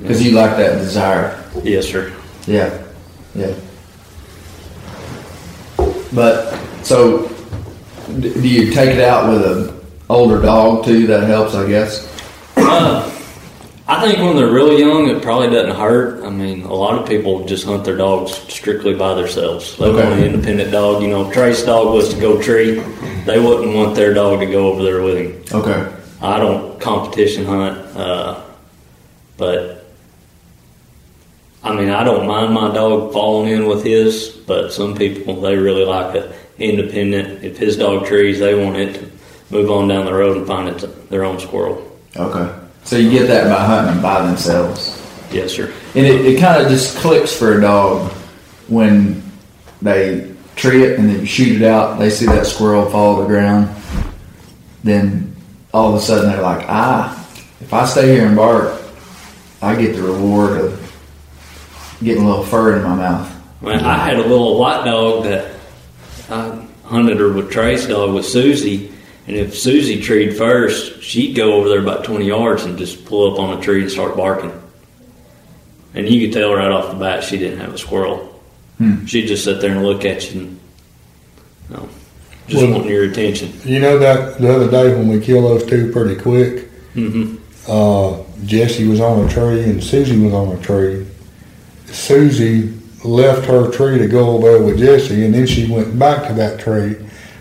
[0.00, 1.42] Because you like that desire.
[1.64, 2.12] Yes, sir.
[2.46, 2.84] Yeah,
[3.34, 3.52] yeah.
[6.12, 7.28] But so,
[8.20, 9.74] do you take it out with a
[10.08, 11.06] older dog too?
[11.08, 12.06] That helps, I guess.
[12.56, 13.04] Uh,
[13.88, 16.22] I think when they're really young, it probably doesn't hurt.
[16.24, 19.76] I mean, a lot of people just hunt their dogs strictly by themselves.
[19.76, 20.04] They Okay.
[20.08, 21.02] want an independent dog.
[21.02, 22.82] You know, Trace dog was to go tree.
[23.24, 25.60] They wouldn't want their dog to go over there with him.
[25.60, 25.94] Okay.
[26.20, 28.42] I don't competition hunt, uh,
[29.36, 29.86] but
[31.62, 35.56] I mean, I don't mind my dog falling in with his, but some people they
[35.56, 37.44] really like a independent.
[37.44, 39.10] If his dog trees, they want it to
[39.50, 41.84] move on down the road and find it their own squirrel.
[42.16, 42.54] Okay.
[42.84, 44.94] So you get that by hunting them by themselves.
[45.30, 45.72] Yes, sir.
[45.94, 48.10] And it, it kind of just clicks for a dog
[48.68, 49.22] when
[49.82, 51.98] they tree it and then you shoot it out.
[51.98, 53.74] They see that squirrel fall to the ground.
[54.84, 55.36] Then
[55.72, 57.14] all of a sudden they're like, ah,
[57.60, 58.80] if I stay here and bark,
[59.62, 63.34] I get the reward of getting a little fur in my mouth.
[63.60, 65.52] Man, I had a little white dog that
[66.30, 68.92] I hunted her with Trace dog with Susie,
[69.26, 73.32] and if Susie treed first, she'd go over there about 20 yards and just pull
[73.32, 74.52] up on a tree and start barking.
[75.94, 78.37] And you could tell right off the bat she didn't have a squirrel.
[79.06, 80.60] She'd just sit there and look at you and,
[81.70, 81.88] you know,
[82.46, 83.52] just Well- wanting your attention.
[83.64, 87.34] You know that the other day when we killed those two pretty quick, hmm
[87.68, 88.14] uh,
[88.46, 91.04] Jessie was on a tree and Susie was on a tree.
[91.90, 92.72] Susie
[93.04, 96.34] left her tree to go over there with Jessie, and then she went back to
[96.34, 96.96] that tree.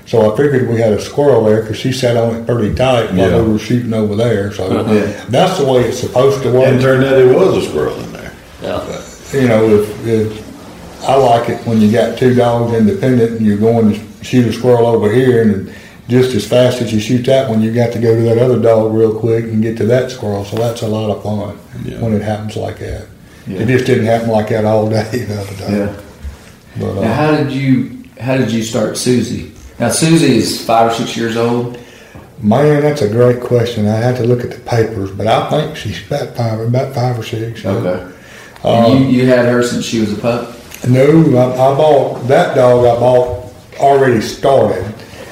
[0.06, 3.14] So I figured we had a squirrel there because she sat on it pretty tight
[3.14, 3.42] while Yeah.
[3.42, 4.52] we were shooting over there.
[4.54, 5.12] So Yeah.
[5.30, 6.68] that's the way it's supposed to And work.
[6.76, 8.32] it turned out there was a squirrel in there.
[8.64, 8.82] Yeah.
[9.34, 10.47] You know, if, if
[11.02, 14.54] I like it when you got two dogs independent and you're going to shoot a
[14.54, 15.74] squirrel over here, and
[16.10, 18.60] just as fast as you shoot that one, you got to go to that other
[18.60, 20.44] dog real quick and get to that squirrel.
[20.46, 22.00] So that's a lot of fun Yeah.
[22.02, 23.08] when it happens like that.
[23.46, 23.60] Yeah.
[23.62, 25.96] It just didn't happen like that all day the other day.
[26.80, 29.52] But, Now, uh, how did you how did you start Susie?
[29.80, 31.78] Now Susie is five or six years old.
[32.42, 33.88] man, that's a great question.
[33.88, 37.18] I had to look at the papers, but I think she's about five, about five
[37.18, 37.64] or six.
[37.66, 38.14] Okay.
[38.64, 40.56] Uh, And you, you had her since she was a pup.
[40.88, 42.86] No, I, I bought that dog.
[42.86, 44.84] I bought already started,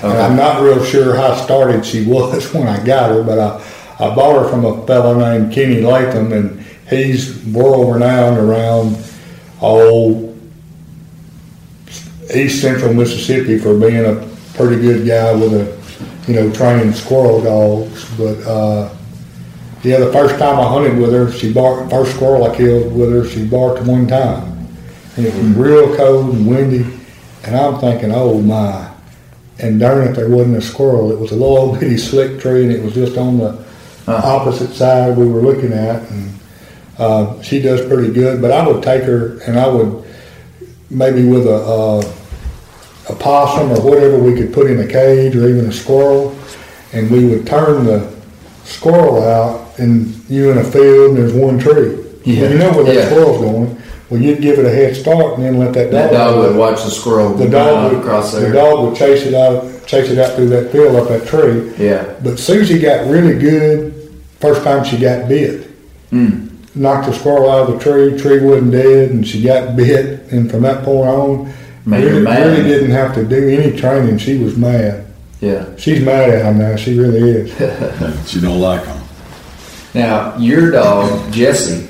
[0.01, 3.23] and I'm not real sure how started she was when I got her.
[3.23, 3.63] But I,
[3.99, 8.97] I bought her from a fellow named Kenny Latham, and he's world renowned around
[9.61, 10.35] all
[12.33, 17.41] East Central Mississippi for being a pretty good guy with a, you know, training squirrel
[17.41, 18.17] dogs.
[18.17, 18.93] But uh,
[19.83, 21.91] yeah, the first time I hunted with her, she barked.
[21.91, 24.54] First squirrel I killed with her, she barked one time.
[25.17, 26.85] And it was real cold and windy,
[27.43, 28.91] and I'm thinking, oh my.
[29.59, 31.11] And darn it, there wasn't a squirrel.
[31.11, 33.65] It was a little old bitty slick tree, and it was just on the
[34.07, 36.01] opposite side we were looking at.
[36.11, 36.39] And
[36.97, 40.03] uh, she does pretty good, but I would take her, and I would
[40.89, 42.13] maybe with a, uh,
[43.09, 46.37] a possum or whatever we could put in a cage, or even a squirrel,
[46.91, 48.13] and we would turn the
[48.65, 52.01] squirrel out, and you in a field, and there's one tree.
[52.25, 52.49] Yeah.
[52.49, 53.05] You know where that Yeah.
[53.09, 53.77] squirrel's going.
[54.15, 55.91] Well, you'd give it a head start, and then let that dog.
[55.91, 59.33] That dog would watch the squirrel The dog would across The dog would chase it
[59.33, 61.73] out, chase it out through that field up that tree.
[61.77, 62.15] Yeah.
[62.23, 63.93] But Susie got really good
[64.39, 65.69] first time she got bit.
[66.11, 66.75] Mm.
[66.75, 68.17] Knocked the squirrel out of the tree.
[68.17, 70.31] Tree wasn't dead, and she got bit.
[70.31, 71.53] And from that point on,
[71.85, 72.47] Made really, mad.
[72.47, 74.17] really didn't have to do any training.
[74.17, 75.05] She was mad.
[75.41, 75.65] Yeah.
[75.77, 76.75] She's mad at him now.
[76.77, 78.27] She really is.
[78.27, 79.01] She don't like him.
[79.93, 81.87] Now your dog Jessie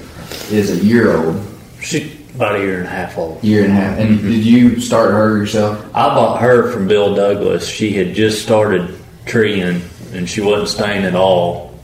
[0.52, 1.42] is a year old,
[1.82, 3.44] She's about a year and a half old.
[3.44, 3.98] year and a half.
[3.98, 5.84] And did you start her yourself?
[5.96, 7.68] I bought her from Bill Douglas.
[7.68, 9.82] She had just started treeing,
[10.14, 11.80] and she wasn't staying at all,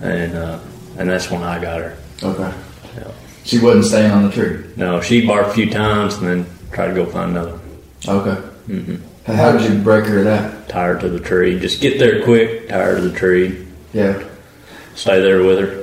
[0.00, 0.58] and uh,
[0.98, 1.96] and that's when I got her.
[2.22, 2.52] Okay.
[2.96, 3.10] Yeah.
[3.44, 4.64] She wasn't staying on the tree.
[4.76, 7.58] No, she barked a few times and then tried to go find another.
[8.08, 8.48] Okay.
[9.26, 10.68] How did you break her of that?
[10.68, 11.58] Tired to the tree.
[11.58, 12.68] Just get there quick.
[12.68, 13.66] Tired of the tree.
[13.92, 14.22] Yeah.
[14.94, 15.81] Stay there with her.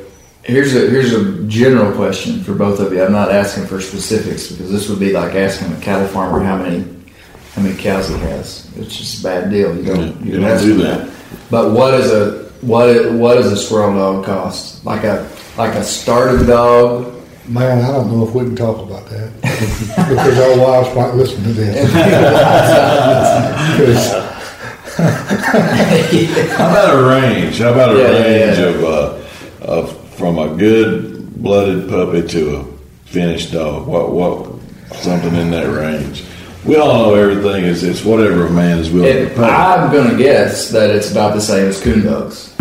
[0.50, 3.04] Here's a here's a general question for both of you.
[3.04, 6.58] I'm not asking for specifics because this would be like asking a cattle farmer how
[6.58, 6.86] many
[7.56, 8.70] how many cows he has.
[8.78, 9.76] It's just a bad deal.
[9.76, 11.10] You don't Yeah, you, you don't don't ask do for that.
[11.52, 14.84] But what is a what i- what does a squirrel dog cost?
[14.86, 17.14] Like a like a starting dog.
[17.48, 21.44] Man, I don't know if we can talk about that because our wives might listen
[21.44, 21.92] to this.
[25.00, 27.60] How about a range?
[27.60, 28.66] How about a Yeah, yeah, range yeah.
[28.66, 32.66] of uh, of from a good blooded puppy to a
[33.06, 33.88] finished dog?
[33.88, 34.52] What what
[34.94, 36.26] something in that range?
[36.66, 39.44] We all know everything is it's whatever a man is willing to It, pay.
[39.44, 42.54] I'm gonna guess that it's about the same as coon dogs,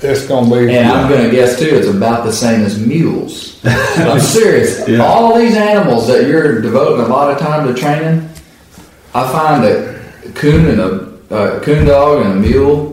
[0.00, 0.72] it's gonna be.
[0.76, 3.60] and I'm gonna guess too it's about the same as mules.
[3.64, 4.88] I'm serious.
[4.88, 5.04] Yeah.
[5.04, 8.26] All these animals that you're devoting a lot of time to training,
[9.14, 12.89] I find that a coon and a uh, coon dog and a mule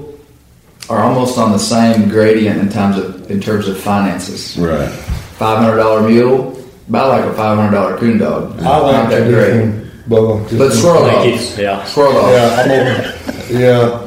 [0.90, 4.58] are almost on the same gradient in terms of in terms of finances.
[4.58, 4.90] right.
[5.38, 6.58] Five hundred dollar mule,
[6.90, 8.58] about like a five hundred dollar coon dog.
[8.60, 9.54] I Not like that to great.
[9.54, 10.44] do Bubba.
[10.50, 11.58] just- But squirrel Thank dogs.
[11.60, 11.84] Yeah.
[11.86, 12.32] squirrel dogs.
[12.32, 12.68] Yeah, I
[13.52, 14.04] mean, yeah.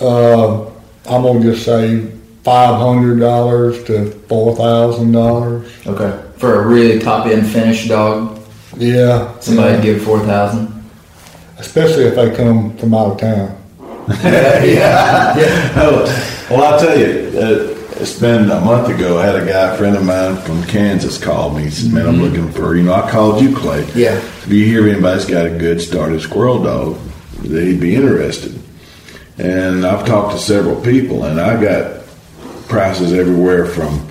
[0.00, 0.64] Uh,
[1.08, 2.06] I'm gonna just say
[2.42, 5.70] five hundred dollars to four thousand dollars.
[5.86, 6.18] Okay.
[6.38, 8.40] For a really top end finished dog,
[8.78, 9.38] Yeah.
[9.40, 9.82] somebody yeah.
[9.82, 10.72] give four thousand.
[11.58, 13.54] Especially if they come from out of town.
[15.76, 19.18] Oh, well, I'll tell you, uh, it's been a month ago.
[19.18, 21.64] I had a guy, a friend of mine from Kansas, call me.
[21.64, 23.84] He said, "Man, I'm looking for you know." I called you, Clay.
[23.94, 24.16] Yeah.
[24.16, 26.98] If you hear anybody's got a good started squirrel dog,
[27.42, 28.58] they'd be interested.
[29.38, 32.02] And I've talked to several people, and I got
[32.68, 34.06] prices everywhere from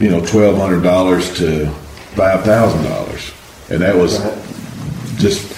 [0.00, 1.66] you know twelve hundred dollars to
[2.14, 3.32] five thousand dollars,
[3.70, 4.18] and that was
[5.18, 5.50] just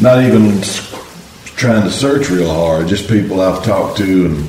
[0.00, 0.62] not even
[1.64, 2.86] trying to search real hard.
[2.88, 4.48] Just people I've talked to and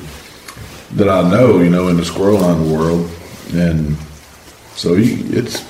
[0.98, 3.10] that I know, you know, in the squirrel hunting world,
[3.54, 3.96] and
[4.74, 5.64] so you, it's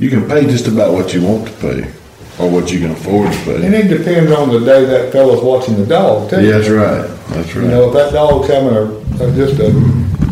[0.00, 1.92] you can pay just about what you want to pay
[2.40, 3.64] or what you can afford to pay.
[3.64, 6.44] And it depends on the day that fella's watching the dog too.
[6.44, 7.06] Yeah, that's right.
[7.28, 7.64] That's right.
[7.64, 8.86] You know, if that dog's having a,
[9.24, 9.70] a just a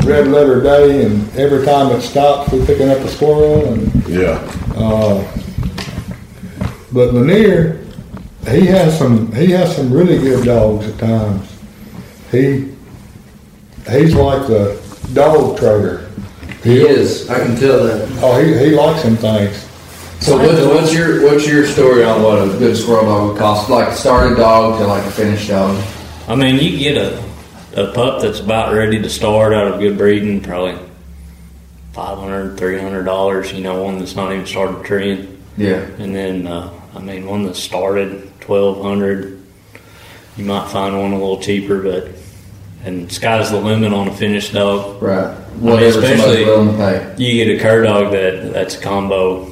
[0.05, 3.72] red letter day, and every time it stops, we're picking up a squirrel.
[3.72, 4.32] And Yeah,
[4.74, 5.22] uh,
[6.92, 7.82] but Lanier,
[8.51, 11.49] he has some he has some really good dogs at times.
[12.30, 12.72] He
[13.90, 14.80] he's like the
[15.14, 16.09] dog trader.
[16.62, 17.28] He is.
[17.28, 18.09] I can tell that.
[18.22, 19.68] Oh, he, he likes them things.
[20.20, 23.68] So what, what's your what's your story on what a good squirrel dog would cost?
[23.68, 25.82] Like a started dog to like a finished dog.
[26.28, 27.18] I mean, you get a,
[27.76, 30.78] a pup that's about ready to start out of good breeding, probably
[31.93, 35.43] 500 $300, you know, one that's not even started treeing.
[35.57, 35.80] Yeah.
[35.99, 39.38] And then, uh, I mean, one that started 1200
[40.36, 42.09] you might find one a little cheaper, but,
[42.84, 45.03] and sky's the limit on a finished dog.
[45.03, 45.26] Right.
[45.61, 47.14] Whatever somebody's especially- willing to pay.
[47.18, 49.51] You get a cur dog that that's a combo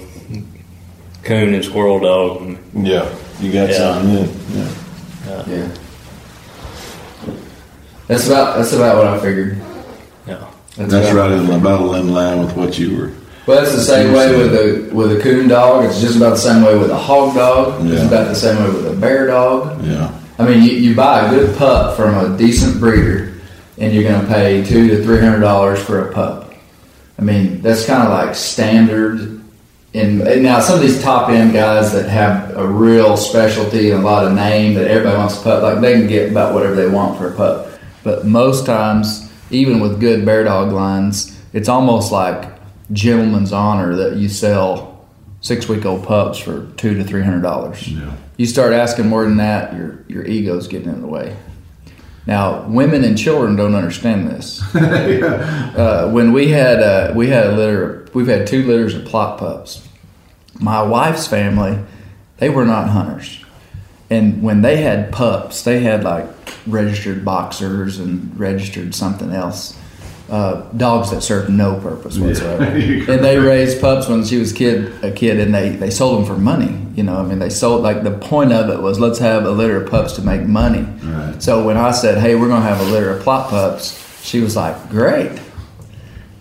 [1.22, 2.56] coon and squirrel dog.
[2.74, 3.14] yeah.
[3.40, 3.76] You got Yeah.
[3.76, 4.30] something in.
[4.54, 5.44] Yeah.
[5.46, 5.68] Yeah.
[8.06, 9.60] That's about that's about what I figured.
[10.26, 10.44] Yeah.
[10.76, 13.10] That's about- right in about in line with what you were.
[13.50, 15.84] Well, that's the same way with a with a coon dog.
[15.84, 17.84] It's just about the same way with a hog dog.
[17.84, 19.84] It's about the same way with a bear dog.
[19.84, 20.16] Yeah.
[20.38, 23.34] I mean, you, you buy a good pup from a decent breeder,
[23.76, 26.54] and you're going to pay two to three hundred dollars for a pup.
[27.18, 29.42] I mean, that's kind of like standard.
[29.94, 34.04] In and now, some of these top end guys that have a real specialty and
[34.04, 36.76] a lot of name that everybody wants a pup, like they can get about whatever
[36.76, 37.66] they want for a pup.
[38.04, 42.59] But most times, even with good bear dog lines, it's almost like
[42.92, 45.06] gentleman's honor that you sell
[45.40, 47.88] six week old pups for two to three hundred dollars.
[47.88, 48.14] Yeah.
[48.36, 51.36] You start asking more than that, your your ego's getting in the way.
[52.26, 54.62] Now, women and children don't understand this.
[54.74, 59.38] uh, when we had uh, we had a litter, we've had two litters of plot
[59.38, 59.86] pups.
[60.58, 61.78] My wife's family,
[62.36, 63.42] they were not hunters,
[64.10, 66.26] and when they had pups, they had like
[66.66, 69.79] registered boxers and registered something else.
[70.30, 74.92] Uh, dogs that served no purpose whatsoever, and they raised pups when she was kid
[75.02, 76.80] a kid, and they they sold them for money.
[76.94, 79.50] You know, I mean, they sold like the point of it was let's have a
[79.50, 80.82] litter of pups to make money.
[81.02, 81.42] Right.
[81.42, 84.54] So when I said, "Hey, we're gonna have a litter of plot pups," she was
[84.54, 85.32] like, "Great."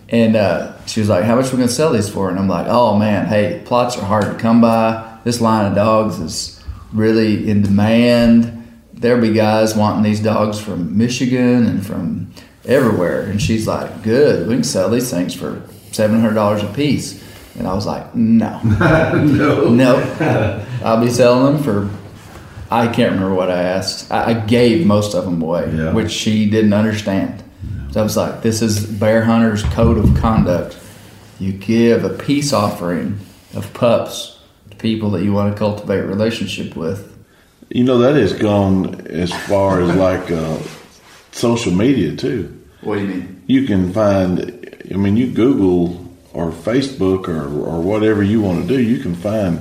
[0.08, 2.48] And uh, she was like, "How much are we gonna sell these for?" And I'm
[2.48, 5.18] like, "Oh man, hey, plots are hard to come by.
[5.24, 6.62] This line of dogs is
[6.92, 8.56] really in demand.
[8.94, 12.32] There'll be guys wanting these dogs from Michigan and from
[12.64, 16.66] everywhere." And she's like, "Good, we can sell these things for seven hundred dollars a
[16.66, 17.22] piece."
[17.58, 21.90] And I was like, "No, no, no, I'll be selling them for."
[22.72, 24.12] I can't remember what I asked.
[24.12, 25.92] I, I gave most of them away, Yeah.
[25.92, 27.42] which she didn't understand.
[27.90, 30.78] So I was like, "This is Bear Hunter's code of conduct.
[31.40, 33.18] You give a peace offering
[33.54, 34.38] of pups
[34.70, 37.08] to people that you want to cultivate a relationship with."
[37.70, 40.58] You know that has gone as far as like uh,
[41.32, 42.56] social media too.
[42.82, 43.42] What do you mean?
[43.46, 44.56] You can find.
[44.90, 48.80] I mean, you Google or Facebook or or whatever you want to do.
[48.82, 49.60] You can find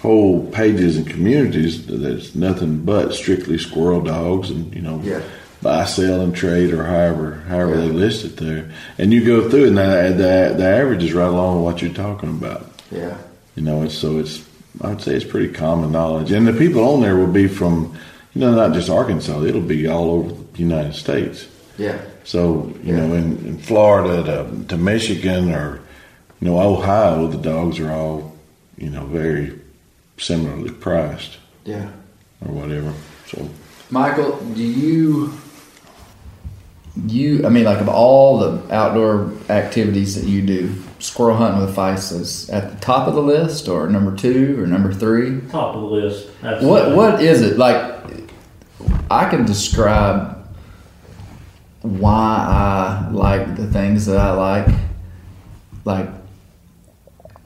[0.00, 5.20] whole pages and communities that's nothing but strictly squirrel dogs, and you know, Yeah.
[5.62, 7.80] buy, sell, and trade, or however however Yeah.
[7.86, 8.64] they list it there.
[8.98, 11.82] And you go through, it, and the, the the average is right along with what
[11.82, 12.66] you're talking about.
[12.92, 13.14] Yeah,
[13.56, 14.40] You know, it's so it's
[14.80, 17.92] I would say it's pretty common knowledge, and the people on there will be from
[18.34, 20.32] you know not just Arkansas; it'll be all over
[20.62, 21.46] United States.
[21.78, 23.06] yeah, So you Yeah.
[23.06, 25.80] know, in, in Florida to, to Michigan or
[26.40, 28.36] you know Ohio, the dogs are all
[28.76, 29.52] you know very
[30.18, 31.88] similarly priced yeah.
[32.44, 32.92] or whatever.
[33.26, 33.48] So
[33.90, 35.32] Michael, do you
[37.06, 41.76] you I mean like of all the outdoor activities that you do, squirrel hunting with
[41.76, 45.40] Feist is at the top of the list or number two or number three?
[45.50, 46.28] Top of the list.
[46.62, 47.56] What what is it?
[47.56, 47.94] Like
[49.10, 50.37] I can describe
[51.82, 54.74] why I like the things that I like.
[55.84, 56.08] Like,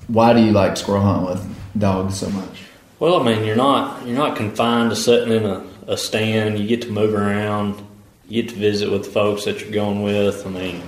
[0.08, 2.62] why do you like squirrel hunting with dogs so much?
[2.98, 6.58] Well, I mean, you're not you're not confined to sitting in a, a stand.
[6.58, 7.82] You get to move around.
[8.28, 10.46] You get to visit with the folks that you're going with.
[10.46, 10.82] I mean,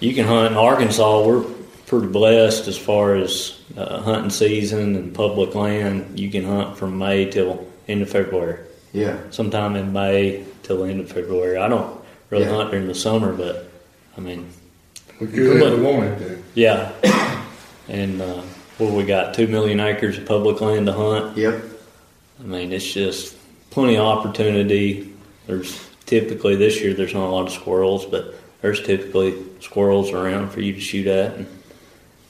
[0.00, 1.26] you can hunt in Arkansas.
[1.26, 1.42] We're
[1.86, 6.18] pretty blessed as far as uh, hunting season and public land.
[6.18, 8.60] You can hunt from May till end of February.
[8.92, 9.18] Yeah.
[9.30, 11.58] Sometime in May till end of February.
[11.58, 12.50] I don't really Yeah.
[12.52, 13.70] hunt during the summer, but
[14.16, 14.48] I mean,
[15.20, 16.42] We could if we wanted to.
[16.54, 16.92] yeah.
[17.88, 18.42] and uh,
[18.78, 19.34] what we got?
[19.34, 21.36] Two million acres of public land to hunt.
[21.36, 21.62] Yep.
[22.40, 23.36] I mean, it's just
[23.70, 25.12] plenty of opportunity.
[25.46, 30.50] There's typically this year there's not a lot of squirrels, but there's typically squirrels around
[30.50, 31.34] for you to shoot at.
[31.34, 31.46] And,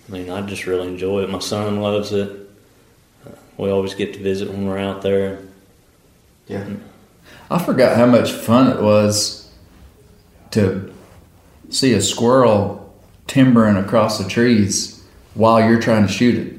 [0.09, 1.31] I mean, I just really enjoy it.
[1.31, 2.31] My son loves it.
[3.27, 5.39] Uh, we always get to visit when we're out there.
[6.47, 6.65] Yeah.
[7.51, 9.44] I forgot how much fun it was
[10.55, 10.93] to
[11.71, 12.81] see a squirrel
[13.27, 15.03] timbering across the trees
[15.35, 16.55] while you're trying to shoot it.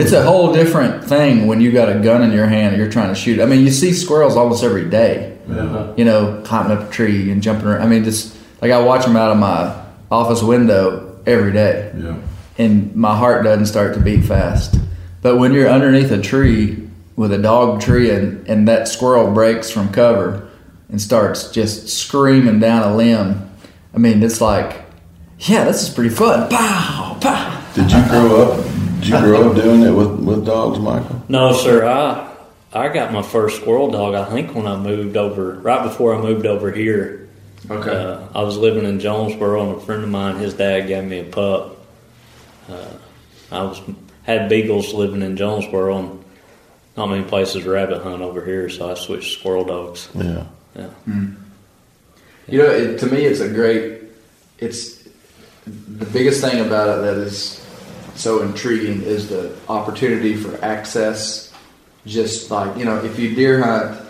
[0.00, 2.90] It's a whole different thing when you got a gun in your hand and you're
[2.90, 3.38] trying to shoot.
[3.38, 3.42] it.
[3.42, 5.36] I mean, you see squirrels almost every day.
[5.48, 7.82] You know, climbing up a tree and jumping around.
[7.82, 9.80] I mean, just like I watch them out of my
[10.10, 12.16] office window every day Yeah.
[12.58, 14.76] and my heart doesn't start to beat fast.
[15.22, 19.70] But when you're underneath a tree with a dog tree and, and that squirrel breaks
[19.70, 20.45] from cover
[20.88, 23.50] and starts just screaming down a limb,
[23.94, 24.84] I mean, it's like,
[25.40, 26.48] yeah, this is pretty fun.
[26.48, 27.72] Pow, pow.
[27.74, 28.64] Did you grow up?
[29.00, 31.22] Did you grow up doing it with, with dogs, Michael?
[31.28, 31.86] No, sir.
[31.86, 32.32] I
[32.72, 34.14] I got my first squirrel dog.
[34.14, 37.28] I think when I moved over, right before I moved over here.
[37.70, 37.90] Okay.
[37.90, 41.20] Uh, I was living in Jonesboro, and a friend of mine, his dad gave me
[41.20, 41.76] a pup.
[42.68, 42.92] Uh,
[43.50, 43.80] I was
[44.24, 46.24] had beagles living in Jonesboro, and
[46.96, 50.08] not many places rabbit hunt over here, so I switched squirrel dogs.
[50.14, 50.44] Yeah.
[50.76, 50.90] Yeah.
[51.08, 51.36] Mm.
[52.48, 54.02] You know, it, to me, it's a great.
[54.58, 55.02] It's
[55.66, 57.64] the biggest thing about it that is
[58.14, 61.52] so intriguing is the opportunity for access.
[62.04, 64.00] Just like you know, if you deer hunt,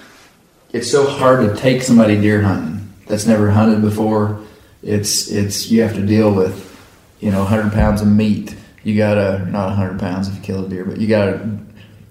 [0.73, 4.43] it's so hard to take somebody deer hunting that's never hunted before.
[4.83, 6.63] It's it's you have to deal with
[7.21, 8.55] you know 100 pounds of meat.
[8.85, 11.59] You gotta not 100 pounds if you kill a deer, but you gotta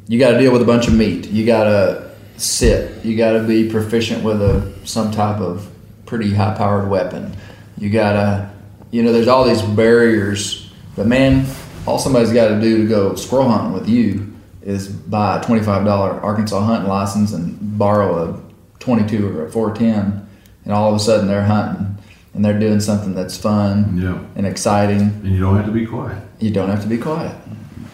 [0.07, 1.27] you gotta deal with a bunch of meat.
[1.27, 2.04] You gotta
[2.37, 3.03] sit.
[3.05, 5.67] You gotta be proficient with a some type of
[6.05, 7.35] pretty high powered weapon.
[7.77, 8.49] You gotta
[8.91, 11.45] you know there's all these barriers, but man,
[11.85, 14.31] all somebody's got to do to go squirrel hunting with you
[14.61, 18.41] is buy a twenty five dollar Arkansas hunting license and borrow a
[18.79, 20.27] twenty two or a four ten,
[20.63, 21.91] and all of a sudden they're hunting
[22.33, 24.19] and they're doing something that's fun Yeah.
[24.35, 24.99] and exciting.
[25.01, 26.17] And you don't have to be quiet.
[26.39, 27.33] You don't have to be quiet.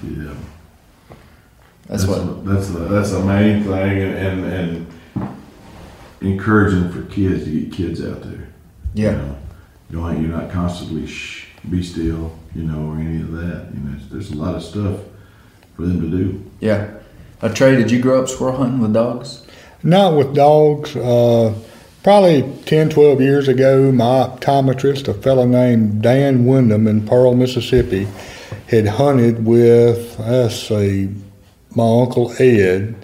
[0.04, 0.34] Yeah.
[1.92, 2.20] That's, what.
[2.20, 4.88] a, that's a, that's a main thing, and, and
[5.22, 5.36] and
[6.22, 8.48] encouraging for kids to get kids out there.
[8.94, 9.12] You, Yeah.
[9.12, 9.38] know,
[9.90, 13.68] you don't, you're not constantly shh, be still, you know, or any of that.
[13.74, 15.00] You know, there's a lot of stuff
[15.76, 16.44] for them to do.
[16.60, 16.92] Yeah.
[17.42, 19.46] Uh, Trey, did you grow up squirrel hunting with dogs?
[19.84, 20.96] Not with dogs.
[20.96, 21.56] Uh,
[22.04, 28.08] probably 10, 12 years ago, my optometrist, a fellow named Dan Wyndham in Pearl, Mississippi,
[28.68, 31.10] had hunted with, let's see,
[31.76, 32.96] my uncle Ed.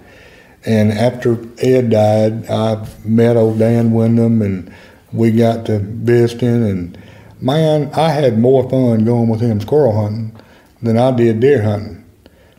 [0.64, 4.72] And after Ed died, I met old Dan Wyndham and
[5.12, 6.68] we got to visiting.
[6.68, 6.98] And
[7.40, 10.36] man, I had more fun going with him squirrel hunting
[10.82, 12.04] than I did deer hunting.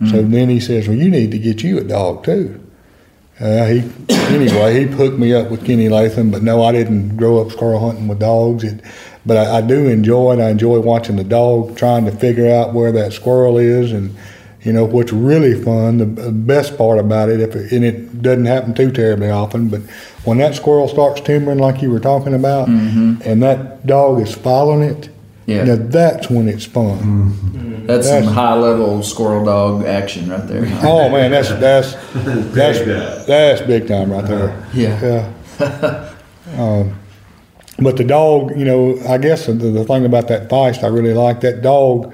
[0.07, 2.57] So then he says, Well, you need to get you a dog too.
[3.39, 3.79] Uh, he
[4.09, 7.79] anyway, he hooked me up with Kenny Latham, but no, I didn't grow up squirrel
[7.79, 8.63] hunting with dogs.
[8.63, 8.81] It,
[9.25, 10.39] but I, I do enjoy it.
[10.39, 14.15] I enjoy watching the dog trying to figure out where that squirrel is, and
[14.63, 15.97] you know what's really fun.
[15.97, 19.69] The, the best part about it, if it, and it doesn't happen too terribly often,
[19.69, 19.81] but
[20.25, 24.81] when that squirrel starts timbering like you were talking about, and that dog is following
[24.83, 25.09] it,
[25.45, 25.63] Yeah.
[25.63, 27.85] now that's when it's fun.
[27.87, 30.63] That's some high level squirrel dog action right there.
[30.83, 31.93] Oh man, that's that's
[32.53, 32.79] that's
[33.25, 34.67] that's big time right there.
[34.73, 35.31] Yeah.
[35.59, 36.13] Yeah.
[36.57, 36.95] um,
[37.79, 41.13] but the dog, you know, I guess the, the thing about that feist I really
[41.13, 42.13] like that dog,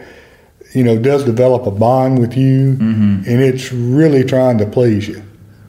[0.76, 5.22] you know, does develop a bond with you, and it's really trying to please you.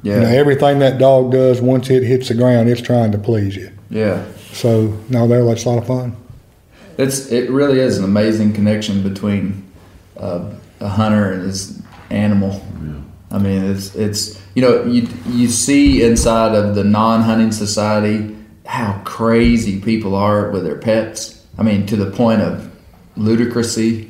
[0.03, 0.29] You know, Yeah.
[0.39, 3.71] everything that dog does once it hits the ground, it's trying to please you.
[3.91, 4.23] Yeah.
[4.53, 6.15] So no, there that's a lot of fun.
[6.99, 9.63] It's it really is an amazing connection between
[10.19, 10.41] uh,
[10.81, 11.81] a hunter and his
[12.11, 12.61] animal.
[13.31, 18.35] I mean, it's it's you know you you see inside of the non-hunting society
[18.65, 21.41] how crazy people are with their pets.
[21.59, 22.69] I mean, to the point of
[23.17, 24.09] ludicrousy.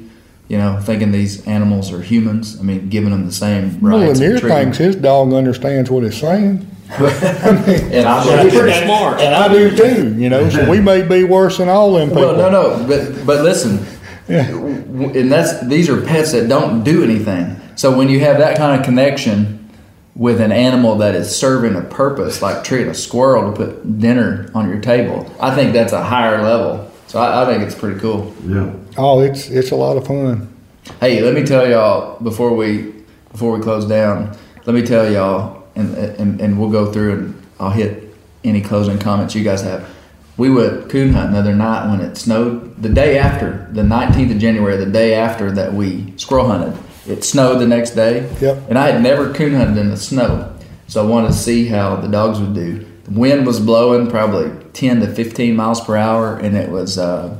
[0.48, 2.58] You know, thinking these animals are humans.
[2.60, 4.12] I mean, giving them the same Well, rights.
[4.12, 4.62] and Lanier treatment.
[4.62, 6.66] thinks his dog understands what it's saying.
[6.88, 8.84] and I That's believe pretty it.
[8.84, 9.20] smart.
[9.20, 12.22] And I do too, you know, so we may be worse than all them people.
[12.22, 13.84] Well, no, no, but but listen,
[14.28, 17.60] w- and that's these are pets that don't do anything.
[17.74, 19.68] So when you have that kind of connection
[20.14, 24.48] with an animal that is serving a purpose, like treating a squirrel to put dinner
[24.54, 26.88] on your table, I think that's a higher level.
[27.08, 28.32] So I, I think it's pretty cool.
[28.46, 28.72] Yeah.
[28.98, 30.52] Oh, it's, it's a lot of fun.
[31.00, 32.94] Hey, let me tell y'all before we
[33.32, 34.36] before we close down.
[34.64, 38.98] Let me tell y'all, and and, and we'll go through and I'll hit any closing
[38.98, 39.88] comments you guys have.
[40.36, 42.80] We went coon hunting the other night when it snowed.
[42.80, 47.24] The day after, the 19th of January, the day after that we squirrel hunted, it
[47.24, 48.30] snowed the next day.
[48.40, 48.68] Yep.
[48.68, 50.54] And I had never coon hunted in the snow,
[50.88, 52.86] so I wanted to see how the dogs would do.
[53.04, 56.96] The wind was blowing probably 10 to 15 miles per hour, and it was.
[56.96, 57.38] Uh,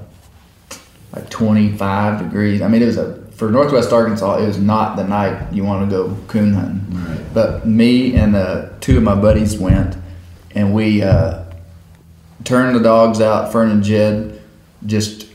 [1.17, 2.63] like 25 degrees.
[2.63, 4.39] I mean, it was a for Northwest Arkansas.
[4.39, 7.27] It was not the night you want to go coon hunting.
[7.35, 9.97] But me and uh, two of my buddies went,
[10.55, 11.45] and we uh,
[12.45, 13.53] turned the dogs out.
[13.53, 14.41] Fern and Jed
[14.87, 15.27] just,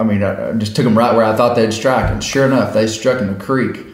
[0.00, 2.46] I mean, I, I just took them right where I thought they'd strike, and sure
[2.46, 3.84] enough, they struck in the creek,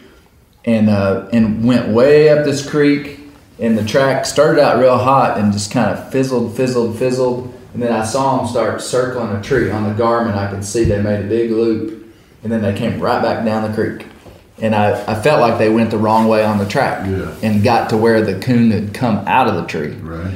[0.63, 3.19] and uh, and went way up this creek.
[3.59, 7.53] And the track started out real hot and just kind of fizzled, fizzled, fizzled.
[7.73, 10.35] And then I saw them start circling a tree on the Garmin.
[10.35, 12.05] I could see they made a big loop,
[12.43, 14.07] and then they came right back down the creek.
[14.59, 17.33] And I, I felt like they went the wrong way on the track Yeah.
[17.41, 19.93] and got to where the coon had come out of the tree.
[19.93, 20.35] Right.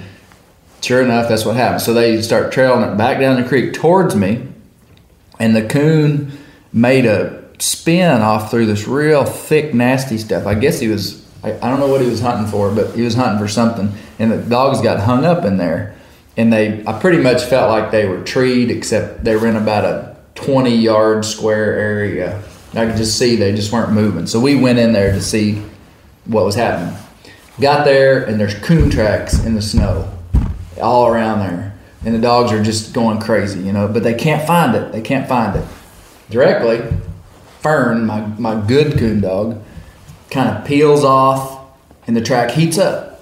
[0.82, 1.82] Sure enough, that's what happened.
[1.82, 4.48] So they start trailing it back down the creek towards me,
[5.40, 6.32] and the coon
[6.72, 10.46] made a spin off through this real thick, nasty stuff.
[10.46, 13.02] I guess he was, I, I don't know what he was hunting for, but he
[13.02, 13.92] was hunting for something.
[14.20, 15.96] And the dogs got hung up in there.
[16.38, 19.86] And they, I pretty much felt like they were treed, except they were in about
[19.86, 22.42] a 20 yard square area.
[22.74, 24.28] I could just see they just weren't moving.
[24.28, 25.62] So we went in there to see
[26.26, 26.98] what was happening.
[27.60, 30.12] Got there, and there's coon tracks in the snow
[30.82, 31.74] all around there.
[32.04, 34.92] And the dogs are just going crazy, you know, but they can't find it.
[34.92, 35.66] They can't find it.
[36.30, 36.82] Directly,
[37.62, 39.62] Fern, my, my good coon dog,
[40.30, 41.66] kind of peels off
[42.08, 43.15] and the track heats up.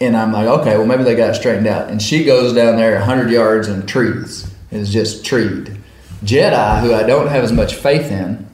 [0.00, 1.90] And I'm like, okay, well, maybe they got it straightened out.
[1.90, 5.76] And she goes down there 100 yards and trees, and is just treed.
[6.24, 8.46] Jedi, who I don't have as much faith in,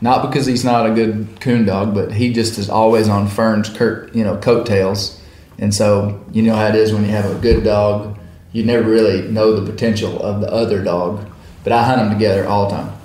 [0.00, 3.68] not because he's not a good coon dog, but he just is always on Fern's
[3.68, 5.20] curt, you know, coattails.
[5.58, 8.18] And so you know how it is when you have a good dog,
[8.52, 11.28] you never really know the potential of the other dog.
[11.64, 12.96] But I hunt them together all the time.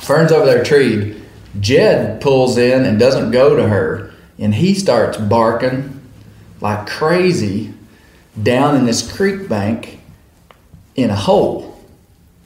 [0.00, 1.22] Fern's over there treed.
[1.60, 6.01] Jed pulls in and doesn't go to her, and he starts barking
[6.62, 7.74] like crazy
[8.40, 10.00] down in this creek bank
[10.94, 11.68] in a hole.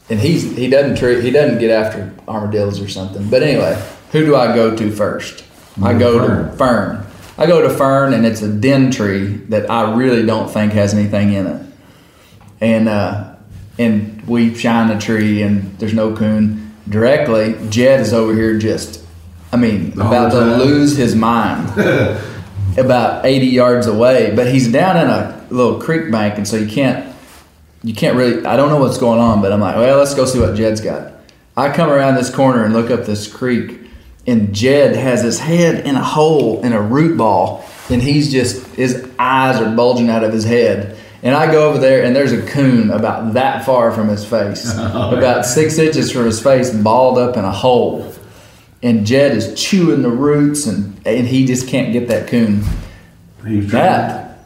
[0.08, 3.28] And he's he doesn't treat he doesn't get after armadillos or something.
[3.28, 3.80] But anyway,
[4.12, 5.44] who do I go to first?
[5.82, 7.04] I go to Fern.
[7.36, 10.94] I go to Fern, and it's a den tree that I really don't think has
[10.94, 11.66] anything in it.
[12.60, 13.34] And uh,
[13.78, 16.74] and we shine the tree, and there's no coon.
[16.88, 19.04] Directly, Jed is over here just,
[19.52, 21.68] I mean, about to lose his mind.
[22.78, 26.66] about 80 yards away, but he's down in a little creek bank, and so you
[26.66, 27.14] can't
[27.82, 28.44] you can't really.
[28.44, 30.80] I don't know what's going on, but I'm like, well, let's go see what Jed's
[30.80, 31.12] got.
[31.56, 33.80] I come around this corner and look up this creek,
[34.26, 38.66] and Jed has his head in a hole in a root ball, and he's just
[38.74, 40.98] his eyes are bulging out of his head.
[41.22, 44.70] And I go over there, and there's a coon about that far from his face,
[44.76, 48.12] oh, about six inches from his face, balled up in a hole.
[48.82, 52.62] And Jed is chewing the roots, and and he just can't get that coon.
[53.46, 53.82] He was trying.
[53.82, 54.38] That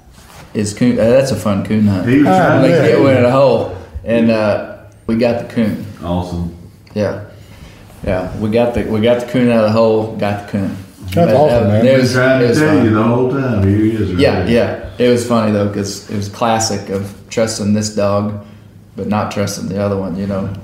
[0.54, 0.98] is coon.
[0.98, 2.08] Uh, that's a fun coon hunt.
[2.08, 2.62] He was trying.
[2.62, 5.84] They get one in a hole, and uh, we got the coon.
[6.02, 6.56] Awesome.
[6.94, 7.28] Yeah,
[8.04, 8.36] yeah.
[8.38, 10.16] We got the we got the coon out of the hole.
[10.16, 10.76] Got the coon.
[11.12, 11.84] That's awesome, man.
[11.84, 12.84] It was, was trying to tell fun.
[12.84, 13.66] you the whole time.
[13.66, 14.12] Here he is.
[14.12, 14.48] Right Yeah, there.
[14.48, 14.90] yeah.
[15.06, 18.46] It was funny though because it was classic of trusting this dog,
[18.94, 20.16] but not trusting the other one.
[20.16, 20.54] You know.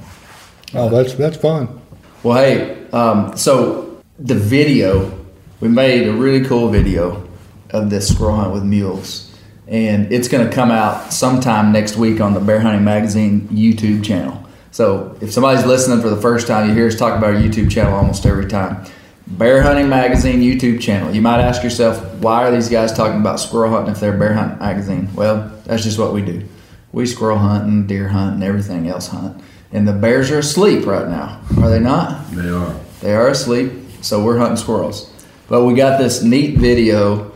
[0.74, 1.80] Oh, that's, that's fun.
[2.22, 5.18] Well, hey, um, so the video,
[5.60, 7.28] we made a really cool video
[7.70, 9.36] of this squirrel hunt with mules,
[9.68, 14.02] and it's going to come out sometime next week on the Bear Hunting Magazine YouTube
[14.02, 14.42] channel.
[14.70, 17.70] So if somebody's listening for the first time, you hear us talk about our YouTube
[17.70, 18.86] channel almost every time.
[19.26, 21.14] Bear Hunting Magazine YouTube channel.
[21.14, 24.32] You might ask yourself, why are these guys talking about squirrel hunting if they're Bear
[24.32, 25.12] Hunt Magazine?
[25.14, 26.48] Well, that's just what we do.
[26.92, 29.42] We squirrel hunt and deer hunt and everything else hunt.
[29.72, 32.30] And the bears are asleep right now, are they not?
[32.30, 32.74] They are.
[33.00, 35.10] They are asleep, so we're hunting squirrels.
[35.48, 37.32] But we got this neat video,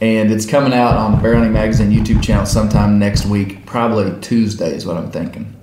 [0.00, 3.66] and it's coming out on the Bear Hunting Magazine YouTube channel sometime next week.
[3.66, 5.54] Probably Tuesday is what I'm thinking.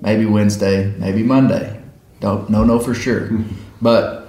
[0.00, 1.80] Maybe Wednesday, maybe Monday.
[2.20, 3.30] Don't no know for sure,
[3.82, 4.28] but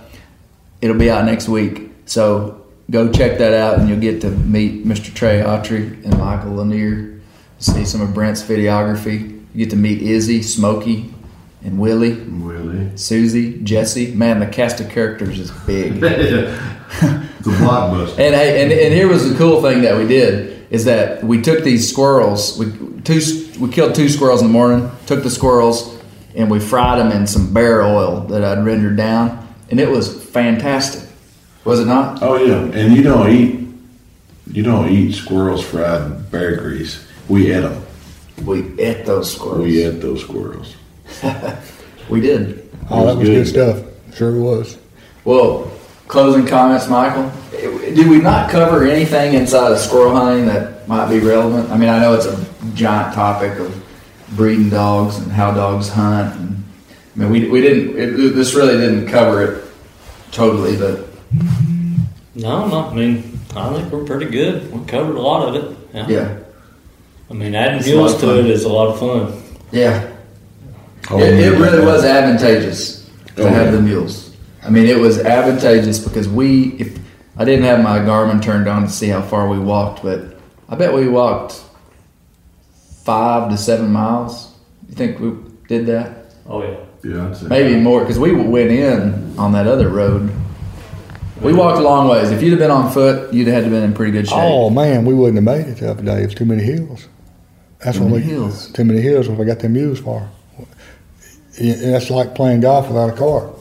[0.81, 1.89] it'll be out next week.
[2.05, 5.13] So go check that out, and you'll get to meet Mr.
[5.13, 7.21] Trey Autry and Michael Lanier.
[7.59, 9.41] See some of Brent's videography.
[9.53, 11.12] You get to meet Izzy, Smokey,
[11.63, 12.89] and Willie, Really?
[12.95, 14.13] Susie, Jessie.
[14.13, 16.03] Man, the cast of characters is big.
[17.45, 18.11] It's a blockbuster.
[18.19, 21.41] And hey, and, and here was the cool thing that we did is that we
[21.41, 22.57] took these squirrels.
[22.57, 22.67] We
[23.01, 23.19] two
[23.59, 24.89] we killed two squirrels in the morning.
[25.07, 25.99] Took the squirrels
[26.35, 30.23] and we fried them in some bear oil that I'd rendered down, and it was
[30.23, 31.09] fantastic.
[31.65, 32.21] Was it not?
[32.21, 33.67] Oh yeah, and you don't eat
[34.51, 37.05] you don't eat squirrels fried in bear grease.
[37.27, 37.83] We ate them.
[38.45, 39.63] We ate those squirrels.
[39.63, 40.75] We ate those squirrels.
[42.09, 42.69] We did.
[42.89, 43.35] Oh, that was good.
[43.35, 44.15] good stuff.
[44.15, 44.77] Sure it was.
[45.23, 45.71] Well,
[46.09, 47.31] closing comments, Michael.
[47.51, 51.69] Did we not cover anything inside of squirrel hunting that might be relevant?
[51.71, 52.45] I mean, I know it's a
[52.75, 53.85] giant topic of
[54.31, 56.35] breeding dogs and how dogs hunt.
[56.39, 56.63] And,
[57.15, 57.97] I mean, we, we didn't.
[57.97, 59.63] It, this really didn't cover it
[60.31, 61.07] totally, but
[62.35, 64.71] No, no, I mean, I think we're pretty good.
[64.73, 65.77] We covered a lot of it.
[65.93, 66.07] Yeah.
[66.09, 66.39] yeah,
[67.29, 68.37] I mean, adding It's mules to fun.
[68.39, 69.41] it is a lot of fun.
[69.71, 70.09] yeah.
[71.09, 73.71] Oh, it, it really was advantageous to Oh, have yeah.
[73.71, 74.35] the mules.
[74.63, 76.97] I mean, it was advantageous because we, if
[77.37, 80.37] I didn't have my Garmin turned on to see how far we walked, but
[80.69, 81.61] I bet we walked
[83.03, 84.53] five to seven miles.
[84.89, 85.33] You think we
[85.67, 86.33] did that?
[86.47, 86.77] Oh yeah.
[87.03, 87.47] Yeah, I'd say.
[87.47, 90.31] Maybe more because we went in on that other road.
[91.41, 92.31] We walked a long ways.
[92.31, 94.37] If you'd have been on foot, you'd have had to been in pretty good shape.
[94.37, 96.21] Oh man, we wouldn't have made it the other day.
[96.23, 97.09] It's too many hills.
[97.79, 98.71] That's Too what many we hills.
[98.71, 99.27] Too many hills.
[99.27, 100.29] What we got them mules for?
[101.59, 103.41] Yeah, That's like playing golf without a car.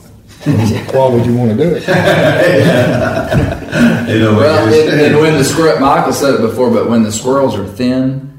[0.93, 1.83] Why would you want to do it?
[4.07, 7.01] You know, Well, it's- and, and when the squirrel, Michael said it before, but when
[7.03, 8.31] the squirrels are thin,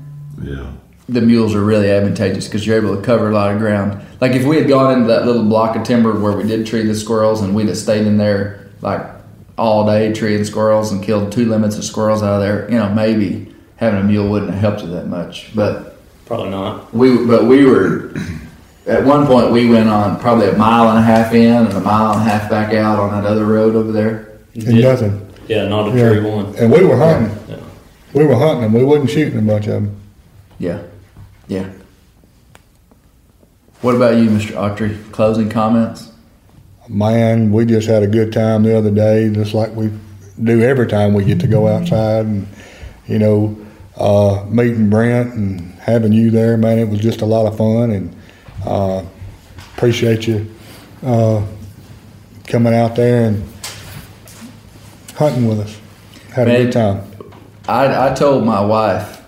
[0.43, 0.71] yeah.
[1.09, 4.01] the mules are really advantageous because you're able to cover a lot of ground.
[4.21, 6.85] Like if we had gone into that little block of timber where we did tree
[6.85, 9.01] the squirrels and we'd have stayed in there like
[9.59, 12.91] all day treeing squirrels and killed two limits of squirrels out of there, you know,
[12.91, 15.51] maybe having a mule wouldn't have helped you that much.
[15.55, 15.97] But
[16.27, 16.93] Probably not.
[16.95, 18.13] we, but we were
[18.87, 21.81] at one point we went on probably a mile and a half in and a
[21.81, 24.39] mile and a half back out on that other road over there.
[24.55, 25.27] And nothing.
[25.49, 26.09] Yeah, not a Yeah.
[26.11, 26.55] tree one.
[26.59, 27.37] And we were hunting.
[27.49, 27.57] Yeah.
[28.13, 28.73] We were hunting them.
[28.75, 29.97] We wasn't shooting a bunch of them.
[30.59, 30.79] Yeah,
[31.49, 31.65] yeah.
[33.81, 34.53] What about you, Mr.
[34.53, 34.97] Autry?
[35.13, 36.11] Closing comments?
[36.89, 39.91] Man, we just had a good time the other day, just like we
[40.43, 42.47] do every time we get to go outside and,
[43.07, 43.57] you know,
[43.97, 47.91] uh, meeting Brent and having you there, man, it was just a lot of fun
[47.91, 48.15] and
[48.67, 49.05] uh,
[49.77, 50.51] appreciate you
[51.03, 51.45] uh,
[52.47, 53.49] coming out there and
[55.15, 55.81] hunting with us.
[56.33, 57.11] Had a good time.
[57.69, 59.23] I, I told my wife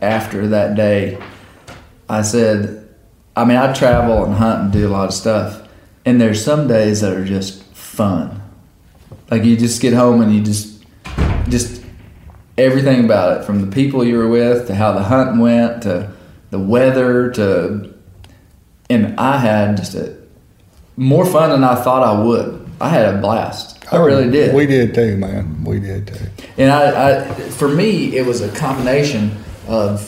[0.00, 1.20] after that day,
[2.08, 2.88] I said,
[3.36, 5.68] I mean, I travel and hunt and do a lot of stuff,
[6.04, 8.42] and there's some days that are just fun.
[9.30, 10.84] Like you just get home and you just,
[11.48, 11.84] just
[12.58, 16.12] everything about it, from the people you were with to how the hunt went to
[16.50, 17.89] the weather to,
[18.90, 20.16] and I had just a
[20.96, 22.68] more fun than I thought I would.
[22.80, 23.78] I had a blast.
[23.92, 24.54] I really did.
[24.54, 25.64] We did too, man.
[25.64, 26.26] We did too.
[26.58, 29.36] And I, I, for me, it was a combination
[29.68, 30.06] of,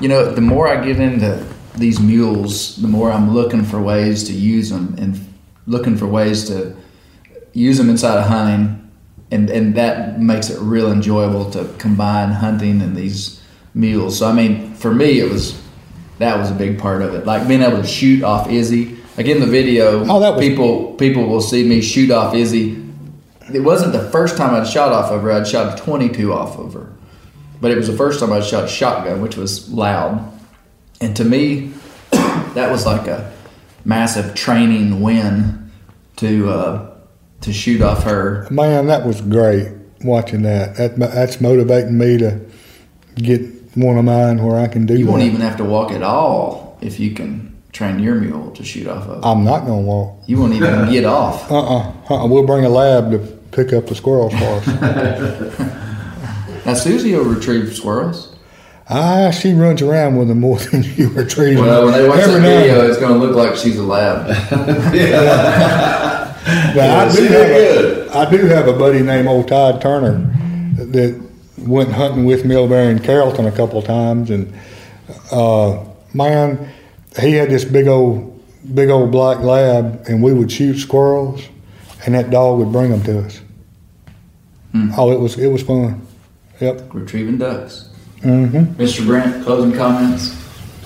[0.00, 1.46] you know, the more I get into
[1.76, 5.20] these mules, the more I'm looking for ways to use them and
[5.66, 6.76] looking for ways to
[7.52, 8.90] use them inside of hunting,
[9.30, 13.40] and and that makes it real enjoyable to combine hunting and these
[13.74, 14.18] mules.
[14.18, 15.60] So I mean, for me, it was
[16.18, 18.96] that was a big part of it, like being able to shoot off Izzy.
[19.16, 22.80] Like in the video, Oh, that was- people people will see me shoot off Izzy
[23.52, 25.30] it wasn't the first time I'd shot off of her.
[25.32, 26.90] I'd shot a 22 off of her,
[27.60, 30.32] but it was the first time I'd shot a shotgun, which was loud.
[31.00, 31.72] And to me,
[32.10, 33.32] that was like a
[33.84, 35.70] massive training win
[36.16, 36.96] to uh,
[37.42, 38.48] to shoot off her.
[38.50, 39.68] Man, that was great
[40.02, 40.76] watching that.
[40.76, 40.96] that.
[40.98, 42.40] That's motivating me to
[43.16, 45.10] get one of mine where I can do You that.
[45.10, 48.86] won't even have to walk at all if you can train your mule to shoot
[48.86, 49.24] off of.
[49.24, 50.16] I'm not going to walk.
[50.26, 51.50] You won't even get off.
[51.50, 51.92] Uh-uh.
[52.10, 52.26] uh-uh.
[52.28, 53.18] We'll bring a lab to
[53.52, 55.80] pick up the squirrels for us.
[56.66, 58.34] Now Susie will retrieve squirrels.
[58.88, 61.58] ah, she runs around with them more than you retrieve.
[61.58, 63.76] Well, when they watch Every that now and video, it's going to look like she's
[63.78, 64.28] a lab.
[66.74, 68.08] Now, I, do did have good.
[68.08, 70.18] a, I do have a buddy named Old Todd Turner
[70.76, 71.20] that
[71.58, 74.52] went hunting with Milbury and Carrollton a couple of times, and
[75.32, 76.72] uh, man,
[77.20, 78.42] he had this big old,
[78.74, 81.42] big old black lab, and we would shoot squirrels,
[82.04, 83.40] and that dog would bring them to us.
[84.96, 86.04] Oh, it was it was fun.
[86.60, 86.92] Yep.
[86.92, 87.88] Retrieving ducks.
[88.22, 89.06] hmm Mr.
[89.06, 90.34] Brent, closing comments.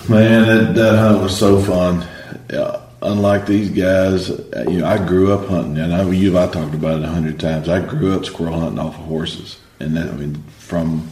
[0.09, 2.07] Man, that, that hunt was so fun.
[2.51, 6.47] Yeah, unlike these guys, uh, you know, I grew up hunting, and I, you, I
[6.49, 7.69] talked about it a hundred times.
[7.69, 11.09] I grew up squirrel hunting off of horses, and that, I mean, from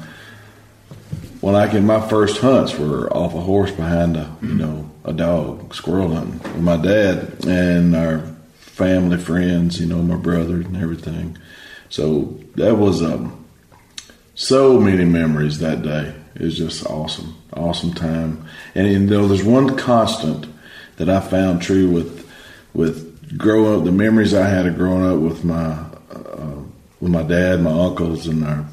[1.40, 5.12] when I can, my first hunts were off a horse behind a, you know, a
[5.12, 8.22] dog, squirrel hunting with my dad and our
[8.56, 11.38] family friends, you know, my brother and everything.
[11.88, 13.44] So that was um,
[14.34, 16.14] so many memories that day.
[16.34, 18.46] It was just awesome, awesome time.
[18.74, 20.46] And you know, there's one constant
[20.96, 22.30] that I found true with
[22.74, 23.84] with growing up.
[23.84, 26.62] The memories I had of growing up with my uh,
[27.00, 28.64] with my dad, my uncles, and our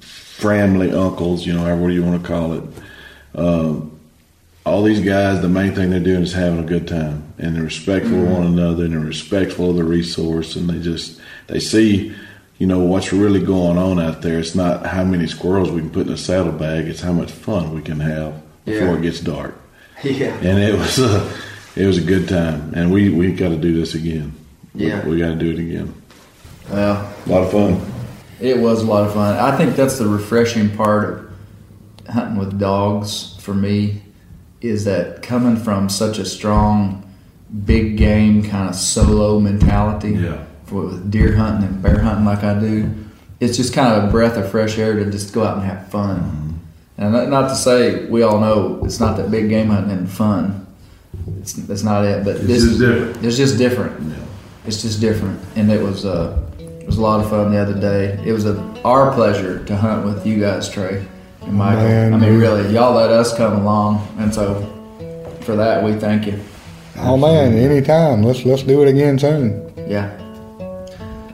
[0.00, 1.46] family uncles.
[1.46, 2.64] You know, however you want to call it.
[3.34, 3.98] Um,
[4.66, 7.62] all these guys, the main thing they're doing is having a good time, and they're
[7.62, 8.32] respectful mm-hmm.
[8.32, 12.14] of one another, and they're respectful of the resource, and they just they see
[12.58, 14.38] you know what's really going on out there.
[14.38, 17.74] It's not how many squirrels we can put in a saddlebag; it's how much fun
[17.74, 18.34] we can have
[18.64, 18.96] before Yeah.
[18.98, 19.54] it gets dark.
[20.02, 20.34] Yeah.
[20.36, 21.30] And it was a
[21.76, 24.32] it was a good time, and we we got to do this again.
[24.74, 25.06] We- Yeah.
[25.06, 25.94] we, got to do it again.
[26.70, 27.80] Well, A lot of fun.
[28.40, 29.36] It was a lot of fun.
[29.36, 31.30] I think that's the refreshing part of
[32.14, 34.02] hunting with dogs for me
[34.60, 37.02] is that coming from such a strong,
[37.64, 40.44] big game kind of solo mentality Yeah.
[40.64, 42.90] for with deer hunting and bear hunting like I do,
[43.40, 45.88] it's just kind of a breath of fresh air to just go out and have
[45.88, 46.60] fun.
[46.98, 50.10] And not, not to say we all know it's not that big game hunting and
[50.10, 50.66] fun.
[51.38, 52.24] It's, that's not it.
[52.24, 53.24] But this is different.
[53.24, 54.14] It's just different.
[54.66, 56.49] It's just different, and it was uh,
[56.80, 58.18] it was a lot of fun the other day.
[58.24, 61.06] It was a, our pleasure to hunt with you guys, Trey
[61.42, 61.84] and Michael.
[61.84, 62.40] Man, I mean, dude.
[62.40, 64.60] really, y'all let us come along, and so
[65.42, 66.40] for that we thank you.
[66.96, 68.22] Oh man, anytime.
[68.22, 69.72] Let's let's do it again soon.
[69.88, 70.16] Yeah.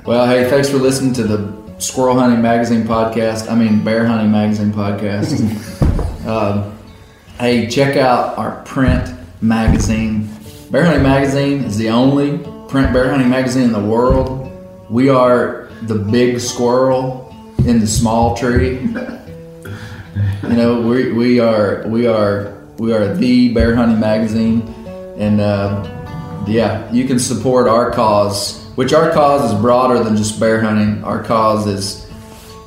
[0.04, 3.50] Well, hey, thanks for listening to the Squirrel Hunting Magazine podcast.
[3.50, 6.26] I mean, Bear Hunting Magazine podcast.
[6.26, 6.76] um,
[7.38, 10.28] hey, check out our print magazine.
[10.70, 12.38] Bear Hunting Magazine is the only
[12.68, 14.35] print bear hunting magazine in the world.
[14.88, 17.34] We are the big squirrel
[17.66, 18.78] in the small tree.
[20.42, 24.62] You know, we, we are we are we are the bear hunting magazine,
[25.18, 30.38] and uh, yeah, you can support our cause, which our cause is broader than just
[30.38, 31.02] bear hunting.
[31.02, 32.08] Our cause is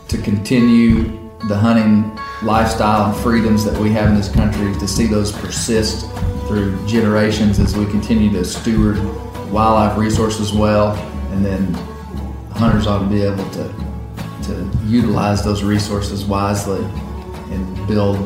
[0.10, 1.04] to continue
[1.48, 6.06] the hunting lifestyle and freedoms that we have in this country, to see those persist
[6.48, 8.98] through generations as we continue to steward
[9.52, 10.96] wildlife resources well,
[11.32, 11.74] and then
[12.60, 13.74] hunters ought to be able to
[14.44, 16.84] to utilize those resources wisely
[17.54, 18.18] and build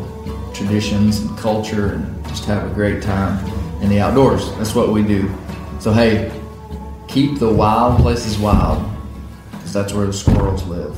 [0.56, 3.38] traditions and culture and just have a great time
[3.84, 4.52] in the outdoors.
[4.56, 5.32] That's what we do.
[5.80, 6.32] So hey,
[7.08, 8.84] keep the wild places wild
[9.52, 10.98] because that's where the squirrels live.